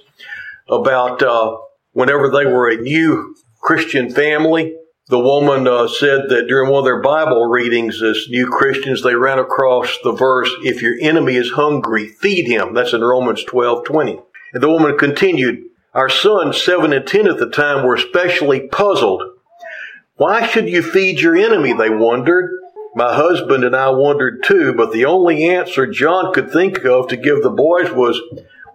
about 0.67 1.21
uh, 1.21 1.57
whenever 1.93 2.29
they 2.29 2.45
were 2.45 2.69
a 2.69 2.77
new 2.77 3.35
Christian 3.61 4.09
family, 4.09 4.75
the 5.07 5.19
woman 5.19 5.67
uh, 5.67 5.87
said 5.87 6.29
that 6.29 6.47
during 6.47 6.71
one 6.71 6.79
of 6.79 6.85
their 6.85 7.01
Bible 7.01 7.45
readings 7.45 8.01
as 8.01 8.27
new 8.27 8.47
Christians, 8.47 9.03
they 9.03 9.13
ran 9.13 9.37
across 9.37 9.95
the 10.03 10.11
verse, 10.11 10.49
if 10.63 10.81
your 10.81 10.95
enemy 10.99 11.35
is 11.35 11.51
hungry, 11.51 12.07
feed 12.07 12.47
him. 12.47 12.73
That's 12.73 12.93
in 12.93 13.01
Romans 13.01 13.43
12, 13.43 13.85
20. 13.85 14.19
And 14.53 14.63
the 14.63 14.69
woman 14.69 14.97
continued, 14.97 15.65
our 15.93 16.09
sons, 16.09 16.59
seven 16.59 16.91
and 16.91 17.05
ten 17.05 17.27
at 17.27 17.37
the 17.37 17.51
time, 17.51 17.85
were 17.85 17.93
especially 17.93 18.67
puzzled. 18.67 19.21
Why 20.15 20.47
should 20.47 20.69
you 20.69 20.81
feed 20.81 21.19
your 21.19 21.35
enemy? 21.35 21.73
They 21.73 21.91
wondered. 21.91 22.51
My 22.95 23.13
husband 23.13 23.63
and 23.63 23.75
I 23.75 23.89
wondered 23.89 24.43
too, 24.43 24.73
but 24.73 24.91
the 24.91 25.05
only 25.05 25.43
answer 25.45 25.85
John 25.85 26.33
could 26.33 26.49
think 26.49 26.83
of 26.83 27.09
to 27.09 27.17
give 27.17 27.43
the 27.43 27.51
boys 27.51 27.91
was, 27.91 28.19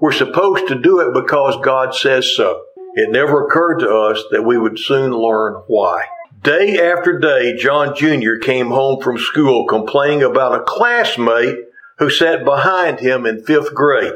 we're 0.01 0.13
supposed 0.13 0.69
to 0.69 0.81
do 0.81 1.01
it 1.01 1.13
because 1.13 1.57
God 1.65 1.93
says 1.93 2.37
so. 2.37 2.63
It 2.95 3.11
never 3.11 3.47
occurred 3.47 3.79
to 3.81 3.91
us 3.91 4.23
that 4.31 4.45
we 4.45 4.59
would 4.59 4.79
soon 4.79 5.13
learn 5.13 5.63
why. 5.67 6.05
Day 6.43 6.79
after 6.81 7.19
day, 7.19 7.55
John 7.57 7.95
Jr. 7.95 8.37
came 8.41 8.69
home 8.69 9.03
from 9.03 9.19
school 9.19 9.67
complaining 9.67 10.23
about 10.23 10.55
a 10.55 10.65
classmate 10.65 11.59
who 11.99 12.09
sat 12.09 12.47
behind 12.47 13.01
him 13.01 13.27
in 13.27 13.45
fifth 13.45 13.75
grade. 13.75 14.15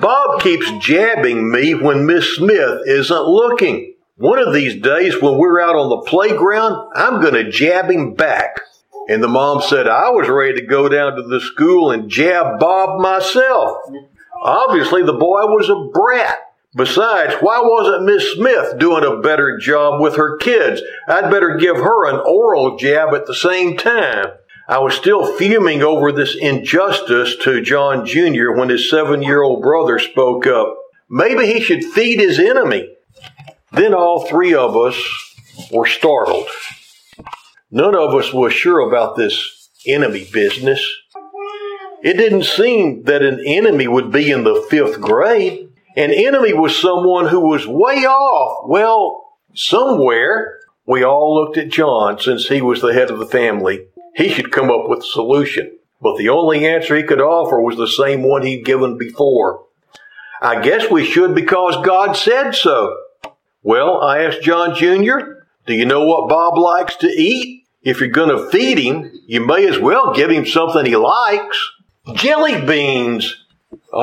Bob 0.00 0.40
keeps 0.40 0.68
jabbing 0.84 1.52
me 1.52 1.74
when 1.74 2.06
Miss 2.06 2.34
Smith 2.34 2.80
isn't 2.86 3.28
looking. 3.28 3.94
One 4.16 4.40
of 4.40 4.52
these 4.52 4.82
days 4.82 5.22
when 5.22 5.38
we're 5.38 5.60
out 5.60 5.76
on 5.76 5.90
the 5.90 6.10
playground, 6.10 6.90
I'm 6.96 7.20
going 7.20 7.34
to 7.34 7.50
jab 7.50 7.88
him 7.88 8.14
back. 8.14 8.60
And 9.08 9.22
the 9.22 9.28
mom 9.28 9.62
said, 9.62 9.86
I 9.86 10.10
was 10.10 10.28
ready 10.28 10.60
to 10.60 10.66
go 10.66 10.88
down 10.88 11.14
to 11.14 11.22
the 11.22 11.40
school 11.40 11.92
and 11.92 12.10
jab 12.10 12.58
Bob 12.58 13.00
myself. 13.00 13.78
Obviously, 14.42 15.04
the 15.04 15.12
boy 15.12 15.46
was 15.46 15.68
a 15.68 15.88
brat. 15.92 16.38
Besides, 16.76 17.34
why 17.40 17.60
wasn't 17.62 18.04
Miss 18.04 18.32
Smith 18.32 18.78
doing 18.78 19.04
a 19.04 19.20
better 19.20 19.58
job 19.58 20.00
with 20.00 20.16
her 20.16 20.36
kids? 20.36 20.82
I'd 21.06 21.30
better 21.30 21.56
give 21.56 21.76
her 21.76 22.08
an 22.08 22.20
oral 22.26 22.76
jab 22.76 23.14
at 23.14 23.26
the 23.26 23.34
same 23.34 23.76
time. 23.76 24.26
I 24.66 24.78
was 24.78 24.94
still 24.94 25.36
fuming 25.36 25.82
over 25.82 26.10
this 26.10 26.34
injustice 26.34 27.36
to 27.42 27.60
John 27.60 28.06
Jr. 28.06 28.50
when 28.52 28.70
his 28.70 28.90
seven 28.90 29.22
year 29.22 29.42
old 29.42 29.62
brother 29.62 29.98
spoke 29.98 30.46
up. 30.46 30.76
Maybe 31.08 31.46
he 31.46 31.60
should 31.60 31.84
feed 31.84 32.18
his 32.18 32.40
enemy. 32.40 32.88
Then 33.72 33.94
all 33.94 34.26
three 34.26 34.54
of 34.54 34.76
us 34.76 34.96
were 35.70 35.86
startled. 35.86 36.48
None 37.70 37.94
of 37.94 38.14
us 38.14 38.32
was 38.32 38.52
sure 38.52 38.80
about 38.80 39.16
this 39.16 39.68
enemy 39.86 40.28
business. 40.32 40.84
It 42.02 42.16
didn't 42.16 42.44
seem 42.44 43.04
that 43.04 43.22
an 43.22 43.40
enemy 43.46 43.86
would 43.86 44.10
be 44.10 44.30
in 44.30 44.44
the 44.44 44.66
fifth 44.70 45.00
grade. 45.00 45.63
An 45.96 46.10
enemy 46.10 46.52
was 46.52 46.76
someone 46.76 47.28
who 47.28 47.40
was 47.40 47.66
way 47.66 48.04
off. 48.04 48.68
Well, 48.68 49.36
somewhere. 49.54 50.58
We 50.86 51.02
all 51.02 51.34
looked 51.34 51.56
at 51.56 51.70
John 51.70 52.18
since 52.18 52.48
he 52.48 52.60
was 52.60 52.82
the 52.82 52.92
head 52.92 53.10
of 53.10 53.18
the 53.18 53.26
family. 53.26 53.86
He 54.14 54.28
should 54.28 54.52
come 54.52 54.70
up 54.70 54.88
with 54.88 55.00
a 55.00 55.06
solution. 55.06 55.78
But 56.00 56.18
the 56.18 56.28
only 56.28 56.66
answer 56.66 56.94
he 56.96 57.02
could 57.02 57.20
offer 57.20 57.60
was 57.60 57.76
the 57.76 57.88
same 57.88 58.22
one 58.22 58.44
he'd 58.44 58.64
given 58.64 58.98
before. 58.98 59.64
I 60.42 60.60
guess 60.60 60.90
we 60.90 61.04
should 61.04 61.34
because 61.34 61.82
God 61.84 62.12
said 62.12 62.52
so. 62.52 62.98
Well, 63.62 64.02
I 64.02 64.24
asked 64.24 64.42
John 64.42 64.74
Jr., 64.74 65.42
do 65.66 65.72
you 65.72 65.86
know 65.86 66.04
what 66.04 66.28
Bob 66.28 66.58
likes 66.58 66.96
to 66.96 67.08
eat? 67.08 67.64
If 67.82 68.00
you're 68.00 68.10
going 68.10 68.28
to 68.28 68.50
feed 68.50 68.78
him, 68.78 69.10
you 69.26 69.44
may 69.44 69.66
as 69.66 69.78
well 69.78 70.12
give 70.14 70.30
him 70.30 70.44
something 70.44 70.84
he 70.84 70.96
likes. 70.96 71.58
Jelly 72.14 72.60
beans, 72.66 73.43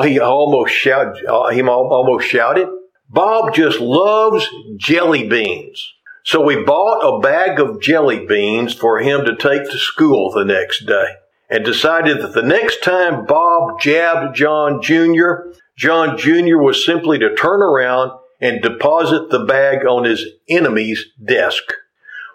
he 0.04 0.18
almost 0.18 0.72
shouted, 0.72 1.24
uh, 1.26 1.50
he 1.50 1.62
almost 1.62 2.26
shouted, 2.26 2.68
Bob 3.08 3.54
just 3.54 3.80
loves 3.80 4.48
jelly 4.76 5.28
beans. 5.28 5.92
So 6.24 6.40
we 6.40 6.62
bought 6.62 7.00
a 7.00 7.20
bag 7.20 7.60
of 7.60 7.80
jelly 7.80 8.24
beans 8.26 8.74
for 8.74 9.00
him 9.00 9.24
to 9.24 9.36
take 9.36 9.64
to 9.64 9.78
school 9.78 10.30
the 10.30 10.44
next 10.44 10.86
day 10.86 11.16
and 11.50 11.64
decided 11.64 12.22
that 12.22 12.32
the 12.32 12.42
next 12.42 12.82
time 12.82 13.26
Bob 13.26 13.80
jabbed 13.80 14.34
John 14.34 14.80
Jr., 14.80 15.52
John 15.76 16.16
Jr. 16.16 16.58
was 16.58 16.84
simply 16.84 17.18
to 17.18 17.34
turn 17.34 17.60
around 17.60 18.12
and 18.40 18.62
deposit 18.62 19.30
the 19.30 19.44
bag 19.44 19.86
on 19.86 20.04
his 20.04 20.24
enemy's 20.48 21.04
desk. 21.22 21.62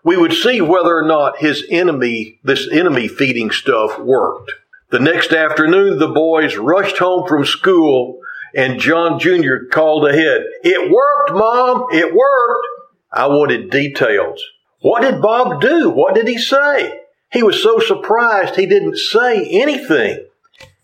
We 0.04 0.18
would 0.18 0.34
see 0.34 0.62
whether 0.62 0.98
or 0.98 1.06
not 1.06 1.40
his 1.40 1.66
enemy, 1.70 2.40
this 2.44 2.68
enemy 2.72 3.08
feeding 3.08 3.52
stuff 3.52 4.00
worked. 4.00 4.52
The 4.90 5.00
next 5.00 5.34
afternoon, 5.34 6.00
the 6.00 6.08
boys 6.08 6.56
rushed 6.56 6.98
home 6.98 7.28
from 7.28 7.44
school 7.44 8.22
and 8.56 8.80
John 8.80 9.20
Jr. 9.20 9.66
called 9.70 10.08
ahead. 10.08 10.46
It 10.64 10.90
worked, 10.90 11.32
Mom! 11.34 11.88
It 11.92 12.16
worked! 12.16 12.68
I 13.12 13.28
wanted 13.28 13.70
details. 13.70 14.42
What 14.80 15.02
did 15.02 15.22
Bob 15.22 15.60
do? 15.60 15.90
What 15.90 16.16
did 16.16 16.30
he 16.30 16.38
say? 16.38 17.02
He 17.30 17.44
was 17.44 17.62
so 17.62 17.80
surprised 17.80 18.56
he 18.56 18.66
didn't 18.66 18.96
say 18.96 19.46
anything. 19.50 20.26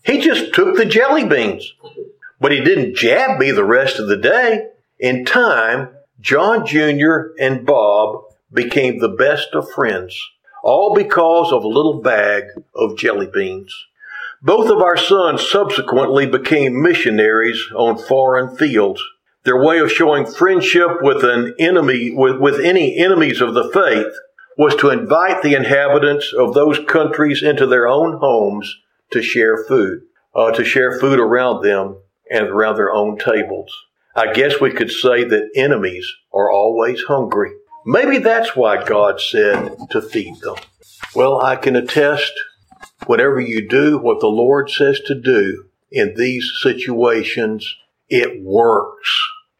He 0.04 0.20
just 0.20 0.52
took 0.52 0.76
the 0.76 0.84
jelly 0.84 1.24
beans. 1.24 1.72
But 2.38 2.52
he 2.52 2.60
didn't 2.60 2.96
jab 2.96 3.38
me 3.38 3.52
the 3.52 3.64
rest 3.64 3.98
of 3.98 4.08
the 4.08 4.18
day. 4.18 4.66
In 4.98 5.24
time, 5.24 5.88
John 6.20 6.66
Jr. 6.66 7.32
and 7.40 7.64
Bob 7.64 8.24
became 8.52 8.98
the 8.98 9.08
best 9.08 9.54
of 9.54 9.70
friends, 9.70 10.14
all 10.62 10.94
because 10.94 11.52
of 11.52 11.64
a 11.64 11.68
little 11.68 12.02
bag 12.02 12.44
of 12.74 12.98
jelly 12.98 13.30
beans. 13.32 13.74
Both 14.44 14.68
of 14.68 14.82
our 14.82 14.98
sons 14.98 15.48
subsequently 15.48 16.26
became 16.26 16.82
missionaries 16.82 17.64
on 17.74 17.96
foreign 17.96 18.54
fields. 18.54 19.02
Their 19.44 19.56
way 19.56 19.78
of 19.78 19.90
showing 19.90 20.26
friendship 20.26 20.98
with 21.00 21.24
an 21.24 21.54
enemy, 21.58 22.10
with, 22.14 22.36
with 22.36 22.60
any 22.60 22.98
enemies 22.98 23.40
of 23.40 23.54
the 23.54 23.70
faith, 23.72 24.12
was 24.58 24.76
to 24.76 24.90
invite 24.90 25.40
the 25.40 25.54
inhabitants 25.54 26.34
of 26.36 26.52
those 26.52 26.78
countries 26.86 27.42
into 27.42 27.66
their 27.66 27.88
own 27.88 28.18
homes 28.18 28.76
to 29.12 29.22
share 29.22 29.64
food, 29.64 30.02
uh, 30.34 30.50
to 30.50 30.62
share 30.62 30.98
food 31.00 31.20
around 31.20 31.62
them 31.62 31.96
and 32.30 32.48
around 32.48 32.76
their 32.76 32.92
own 32.92 33.16
tables. 33.16 33.74
I 34.14 34.34
guess 34.34 34.60
we 34.60 34.72
could 34.72 34.90
say 34.90 35.24
that 35.24 35.48
enemies 35.56 36.06
are 36.34 36.50
always 36.50 37.02
hungry. 37.04 37.52
Maybe 37.86 38.18
that's 38.18 38.54
why 38.54 38.84
God 38.84 39.22
said 39.22 39.74
to 39.88 40.02
feed 40.02 40.38
them. 40.42 40.56
Well, 41.14 41.42
I 41.42 41.56
can 41.56 41.76
attest 41.76 42.32
whenever 43.06 43.40
you 43.40 43.68
do 43.68 43.98
what 43.98 44.20
the 44.20 44.26
Lord 44.26 44.70
says 44.70 45.00
to 45.06 45.14
do 45.14 45.66
in 45.90 46.14
these 46.16 46.50
situations, 46.60 47.76
it 48.08 48.42
works. 48.42 49.10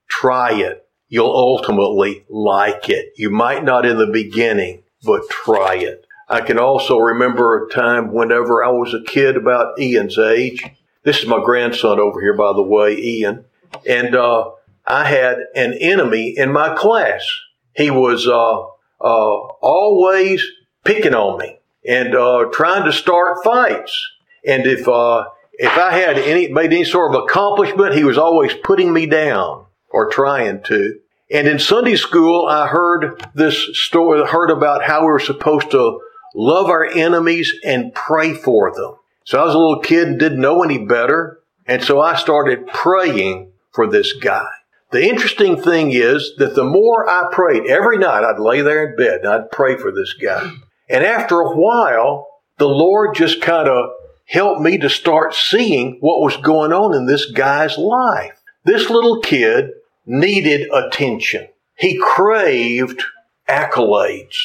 Try 0.09 0.53
it. 0.55 0.87
You'll 1.09 1.35
ultimately 1.35 2.25
like 2.29 2.89
it. 2.89 3.13
You 3.17 3.31
might 3.31 3.65
not 3.65 3.87
in 3.87 3.99
the 3.99 4.07
beginning, 4.07 4.83
but 5.05 5.29
try 5.29 5.77
it. 5.77 6.07
I 6.29 6.41
can 6.41 6.59
also 6.59 6.99
remember 6.99 7.67
a 7.67 7.71
time 7.71 8.13
whenever 8.13 8.65
I 8.65 8.71
was 8.71 8.95
a 8.95 9.03
kid 9.03 9.37
about 9.37 9.79
Ian's 9.79 10.19
age. 10.19 10.65
This 11.03 11.19
is 11.19 11.27
my 11.27 11.43
grandson 11.45 12.01
over 12.01 12.21
here, 12.21 12.35
by 12.35 12.53
the 12.55 12.63
way, 12.63 12.97
Ian. 12.97 13.45
And 13.87 14.17
uh, 14.17 14.51
I 14.87 15.05
had 15.05 15.39
an 15.55 15.75
enemy 15.75 16.35
in 16.37 16.51
my 16.51 16.75
class. 16.75 17.29
He 17.77 17.91
was 17.91 18.27
uh, 18.27 18.63
uh, 19.01 19.39
always 19.61 20.43
picking 20.85 21.15
on 21.15 21.39
me 21.39 21.59
and 21.87 22.15
uh, 22.15 22.47
trying 22.53 22.85
to 22.85 22.93
start 22.93 23.45
fights. 23.45 24.11
And 24.47 24.67
if 24.67 24.89
uh, 24.89 25.25
if 25.55 25.73
I 25.79 25.93
had 25.93 26.19
any 26.19 26.49
made 26.49 26.73
any 26.73 26.85
sort 26.85 27.15
of 27.15 27.25
accomplishment, 27.25 27.95
he 27.95 28.05
was 28.05 28.19
always 28.19 28.53
putting 28.55 28.93
me 28.93 29.07
down 29.07 29.67
or 29.91 30.11
trying 30.11 30.63
to. 30.65 31.01
And 31.31 31.49
in 31.49 31.59
Sunday 31.59 31.97
school, 31.97 32.47
I 32.47 32.67
heard 32.67 33.27
this 33.35 33.77
story, 33.79 34.27
heard 34.27 34.51
about 34.51 34.85
how 34.85 35.01
we 35.01 35.07
were 35.07 35.19
supposed 35.19 35.71
to 35.71 36.01
love 36.35 36.69
our 36.69 36.85
enemies 36.85 37.53
and 37.65 37.95
pray 37.95 38.35
for 38.35 38.75
them. 38.75 38.97
So 39.25 39.41
I 39.41 39.45
was 39.45 39.55
a 39.55 39.59
little 39.59 39.81
kid 39.81 40.09
and 40.09 40.19
didn't 40.19 40.41
know 40.41 40.63
any 40.63 40.79
better. 40.79 41.41
And 41.67 41.83
so 41.83 42.01
I 42.01 42.17
started 42.17 42.67
praying 42.67 43.53
for 43.73 43.87
this 43.87 44.13
guy. 44.13 44.47
The 44.91 45.09
interesting 45.09 45.61
thing 45.61 45.93
is 45.93 46.35
that 46.37 46.55
the 46.55 46.65
more 46.65 47.09
I 47.09 47.29
prayed, 47.33 47.67
every 47.67 47.99
night 47.99 48.23
I'd 48.23 48.39
lay 48.39 48.61
there 48.61 48.91
in 48.91 48.97
bed 48.97 49.21
and 49.21 49.29
I'd 49.29 49.51
pray 49.51 49.77
for 49.77 49.91
this 49.91 50.13
guy. 50.13 50.53
And 50.89 51.05
after 51.05 51.41
a 51.41 51.57
while, 51.57 52.27
the 52.59 52.69
Lord 52.69 53.15
just 53.15 53.41
kind 53.41 53.69
of 53.69 53.91
helped 54.27 54.61
me 54.61 54.79
to 54.79 54.89
start 54.89 55.35
seeing 55.35 55.99
what 56.01 56.21
was 56.21 56.37
going 56.39 56.73
on 56.73 56.95
in 56.95 57.07
this 57.07 57.31
guy's 57.31 57.77
life. 57.79 58.41
This 58.65 58.89
little 58.89 59.21
kid 59.21 59.71
needed 60.07 60.69
attention. 60.73 61.49
He 61.77 61.99
craved 61.99 63.03
accolades. 63.49 64.37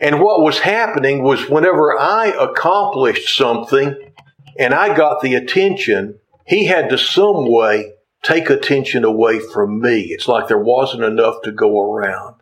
And 0.00 0.20
what 0.20 0.42
was 0.42 0.60
happening 0.60 1.22
was 1.22 1.48
whenever 1.48 1.98
I 1.98 2.26
accomplished 2.26 3.36
something 3.36 3.94
and 4.58 4.74
I 4.74 4.96
got 4.96 5.22
the 5.22 5.34
attention, 5.34 6.18
he 6.46 6.66
had 6.66 6.88
to 6.90 6.98
some 6.98 7.50
way 7.50 7.92
take 8.22 8.50
attention 8.50 9.04
away 9.04 9.40
from 9.40 9.80
me. 9.80 10.02
It's 10.10 10.28
like 10.28 10.48
there 10.48 10.58
wasn't 10.58 11.04
enough 11.04 11.42
to 11.42 11.52
go 11.52 11.80
around. 11.80 12.36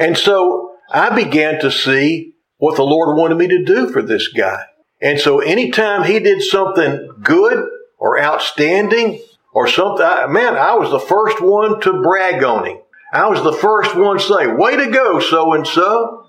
And 0.00 0.16
so 0.16 0.72
I 0.90 1.14
began 1.14 1.60
to 1.60 1.70
see 1.70 2.34
what 2.58 2.76
the 2.76 2.82
Lord 2.82 3.16
wanted 3.16 3.38
me 3.38 3.48
to 3.48 3.64
do 3.64 3.90
for 3.90 4.02
this 4.02 4.28
guy. 4.28 4.64
And 5.00 5.18
so 5.18 5.40
anytime 5.40 6.04
he 6.04 6.18
did 6.18 6.42
something 6.42 7.08
good 7.22 7.68
or 7.98 8.20
outstanding 8.20 9.20
or 9.52 9.68
something, 9.68 10.04
I, 10.04 10.26
man, 10.26 10.56
I 10.56 10.74
was 10.74 10.90
the 10.90 11.00
first 11.00 11.40
one 11.40 11.80
to 11.80 12.02
brag 12.02 12.42
on 12.42 12.66
him. 12.66 12.78
I 13.12 13.28
was 13.28 13.42
the 13.42 13.52
first 13.52 13.96
one 13.96 14.18
to 14.18 14.22
say, 14.22 14.46
way 14.48 14.76
to 14.76 14.90
go, 14.90 15.20
so 15.20 15.54
and 15.54 15.66
so. 15.66 16.26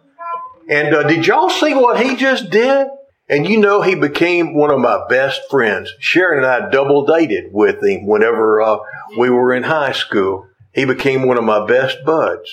And 0.70 0.94
uh, 0.96 1.04
did 1.04 1.26
y'all 1.26 1.50
see 1.50 1.74
what 1.74 2.00
he 2.00 2.15
just 2.15 2.52
did? 2.52 2.88
And 3.28 3.48
you 3.48 3.60
know, 3.60 3.82
he 3.82 3.96
became 3.96 4.56
one 4.56 4.72
of 4.72 4.80
my 4.80 5.06
best 5.08 5.42
friends. 5.50 5.92
Sharon 6.00 6.44
and 6.44 6.48
I 6.48 6.70
double 6.70 7.06
dated 7.06 7.52
with 7.52 7.84
him 7.84 8.06
whenever 8.06 8.62
uh, 8.62 8.78
we 9.18 9.30
were 9.30 9.54
in 9.54 9.63
high 9.63 9.92
school. 9.92 10.48
He 10.74 10.86
became 10.86 11.28
one 11.28 11.38
of 11.38 11.44
my 11.44 11.65
best 11.65 11.98
buds. 12.06 12.50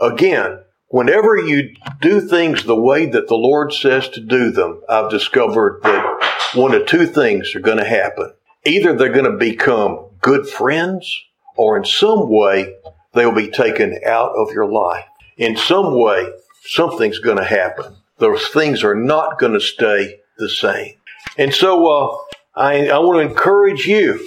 Again, 0.00 0.60
whenever 0.88 1.36
you 1.36 1.74
do 2.00 2.20
things 2.20 2.64
the 2.64 2.80
way 2.80 3.06
that 3.06 3.28
the 3.28 3.36
Lord 3.36 3.72
says 3.72 4.08
to 4.10 4.20
do 4.20 4.50
them, 4.50 4.82
I've 4.88 5.10
discovered 5.10 5.80
that 5.82 6.50
one 6.54 6.74
of 6.74 6.86
two 6.86 7.06
things 7.06 7.54
are 7.54 7.60
going 7.60 7.78
to 7.78 7.88
happen. 7.88 8.32
Either 8.64 8.94
they're 8.94 9.12
going 9.12 9.30
to 9.30 9.36
become 9.36 10.06
good 10.20 10.48
friends, 10.48 11.22
or 11.56 11.76
in 11.76 11.84
some 11.84 12.28
way, 12.28 12.74
they'll 13.14 13.34
be 13.34 13.48
taken 13.48 13.98
out 14.06 14.32
of 14.36 14.52
your 14.52 14.66
life. 14.66 15.04
In 15.36 15.56
some 15.56 15.98
way, 15.98 16.28
something's 16.64 17.18
going 17.18 17.38
to 17.38 17.44
happen 17.44 17.96
those 18.18 18.48
things 18.48 18.82
are 18.82 18.94
not 18.94 19.38
going 19.38 19.52
to 19.52 19.60
stay 19.60 20.20
the 20.38 20.48
same. 20.48 20.94
And 21.38 21.52
so 21.52 21.86
uh, 21.86 22.16
I, 22.54 22.88
I 22.88 22.98
want 22.98 23.16
to 23.18 23.28
encourage 23.28 23.86
you 23.86 24.26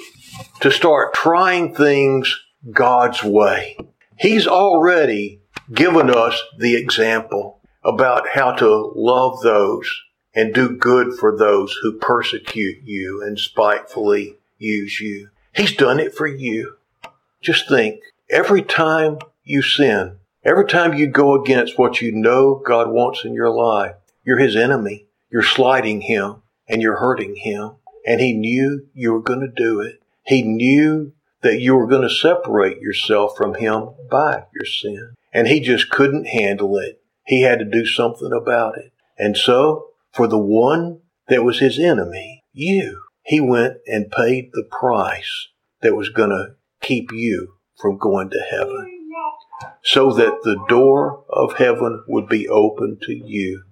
to 0.61 0.71
start 0.71 1.13
trying 1.13 1.73
things 1.73 2.39
God's 2.71 3.23
way. 3.23 3.77
He's 4.17 4.47
already 4.47 5.38
given 5.73 6.09
us 6.09 6.41
the 6.57 6.75
example 6.75 7.59
about 7.83 8.29
how 8.29 8.51
to 8.53 8.91
love 8.95 9.41
those 9.41 9.89
and 10.35 10.53
do 10.53 10.75
good 10.75 11.13
for 11.13 11.37
those 11.37 11.77
who 11.81 11.97
persecute 11.97 12.83
you 12.83 13.21
and 13.21 13.39
spitefully 13.39 14.37
use 14.57 14.99
you. 14.99 15.29
He's 15.53 15.75
done 15.75 15.99
it 15.99 16.13
for 16.13 16.27
you. 16.27 16.75
Just 17.41 17.67
think, 17.67 18.01
every 18.29 18.61
time 18.61 19.19
you 19.43 19.61
sin, 19.61 20.19
Every 20.45 20.65
time 20.65 20.93
you 20.93 21.07
go 21.07 21.35
against 21.35 21.77
what 21.77 22.01
you 22.01 22.13
know 22.13 22.55
God 22.65 22.89
wants 22.89 23.25
in 23.25 23.33
your 23.33 23.49
life, 23.49 23.95
you're 24.23 24.37
his 24.37 24.55
enemy. 24.55 25.05
You're 25.29 25.43
slighting 25.43 26.01
him 26.01 26.43
and 26.67 26.81
you're 26.81 26.99
hurting 26.99 27.35
him. 27.35 27.73
And 28.07 28.21
he 28.21 28.33
knew 28.33 28.87
you 28.93 29.11
were 29.11 29.21
going 29.21 29.41
to 29.41 29.47
do 29.47 29.81
it. 29.81 30.01
He 30.25 30.41
knew 30.41 31.11
that 31.41 31.59
you 31.59 31.75
were 31.75 31.87
going 31.87 32.07
to 32.07 32.09
separate 32.09 32.79
yourself 32.79 33.35
from 33.35 33.55
him 33.55 33.89
by 34.09 34.45
your 34.53 34.65
sin. 34.65 35.13
And 35.33 35.47
he 35.47 35.59
just 35.59 35.89
couldn't 35.89 36.27
handle 36.27 36.77
it. 36.77 37.01
He 37.25 37.41
had 37.43 37.59
to 37.59 37.65
do 37.65 37.85
something 37.85 38.31
about 38.31 38.77
it. 38.77 38.91
And 39.17 39.37
so, 39.37 39.89
for 40.13 40.27
the 40.27 40.39
one 40.39 41.01
that 41.27 41.43
was 41.43 41.59
his 41.59 41.77
enemy, 41.77 42.43
you, 42.53 43.01
he 43.23 43.39
went 43.39 43.77
and 43.85 44.11
paid 44.11 44.49
the 44.53 44.67
price 44.69 45.49
that 45.81 45.95
was 45.95 46.09
going 46.09 46.31
to 46.31 46.55
keep 46.81 47.11
you 47.11 47.53
from 47.77 47.97
going 47.97 48.29
to 48.31 48.39
heaven 48.39 48.99
so 49.83 50.11
that 50.13 50.39
the 50.43 50.59
door 50.67 51.23
of 51.29 51.53
heaven 51.53 52.03
would 52.07 52.27
be 52.27 52.47
open 52.47 52.97
to 53.03 53.13
you. 53.13 53.63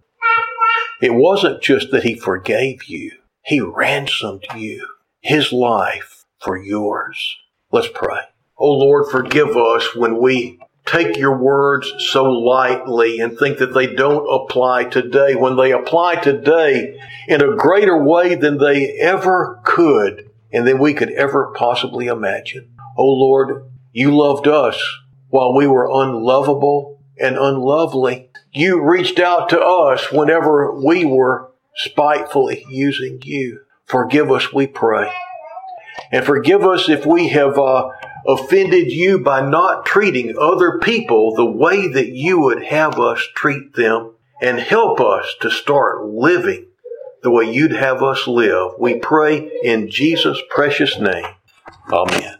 It 1.01 1.13
wasn't 1.13 1.61
just 1.61 1.91
that 1.91 2.03
he 2.03 2.15
forgave 2.15 2.85
you, 2.85 3.11
he 3.43 3.61
ransomed 3.61 4.45
you, 4.55 4.87
his 5.21 5.51
life 5.51 6.25
for 6.39 6.57
yours. 6.57 7.37
Let's 7.71 7.89
pray. 7.93 8.21
Oh 8.57 8.71
Lord, 8.71 9.09
forgive 9.11 9.55
us 9.55 9.95
when 9.95 10.19
we 10.19 10.59
take 10.87 11.17
your 11.17 11.37
words 11.37 11.91
so 11.99 12.23
lightly 12.23 13.19
and 13.19 13.37
think 13.37 13.59
that 13.59 13.73
they 13.73 13.93
don't 13.93 14.27
apply 14.29 14.85
today, 14.85 15.35
when 15.35 15.55
they 15.55 15.71
apply 15.71 16.15
today 16.15 16.97
in 17.27 17.41
a 17.41 17.55
greater 17.55 18.01
way 18.01 18.35
than 18.35 18.57
they 18.57 18.97
ever 18.99 19.59
could 19.63 20.29
and 20.51 20.67
than 20.67 20.79
we 20.79 20.93
could 20.93 21.11
ever 21.11 21.53
possibly 21.55 22.07
imagine. 22.07 22.69
Oh 22.97 23.05
Lord, 23.05 23.69
you 23.91 24.15
loved 24.15 24.47
us 24.47 24.81
while 25.29 25.53
we 25.53 25.67
were 25.67 25.89
unlovable 25.91 27.01
and 27.19 27.37
unlovely. 27.37 28.29
You 28.51 28.81
reached 28.81 29.19
out 29.19 29.49
to 29.49 29.59
us 29.59 30.11
whenever 30.11 30.73
we 30.73 31.05
were 31.05 31.51
spitefully 31.75 32.65
using 32.69 33.19
you. 33.23 33.61
Forgive 33.85 34.31
us, 34.31 34.53
we 34.53 34.67
pray. 34.67 35.11
And 36.11 36.25
forgive 36.25 36.65
us 36.65 36.89
if 36.89 37.05
we 37.05 37.29
have 37.29 37.57
uh, 37.57 37.89
offended 38.27 38.91
you 38.91 39.19
by 39.19 39.41
not 39.47 39.85
treating 39.85 40.35
other 40.37 40.79
people 40.79 41.33
the 41.33 41.45
way 41.45 41.87
that 41.87 42.09
you 42.09 42.39
would 42.41 42.63
have 42.63 42.99
us 42.99 43.25
treat 43.33 43.73
them. 43.75 44.13
And 44.39 44.59
help 44.59 45.01
us 45.01 45.33
to 45.41 45.49
start 45.49 46.05
living 46.05 46.67
the 47.23 47.31
way 47.31 47.51
you'd 47.51 47.71
have 47.71 48.03
us 48.03 48.27
live. 48.27 48.73
We 48.77 48.99
pray 48.99 49.49
in 49.63 49.89
Jesus' 49.89 50.39
precious 50.51 50.99
name. 50.99 51.25
Amen. 51.91 52.36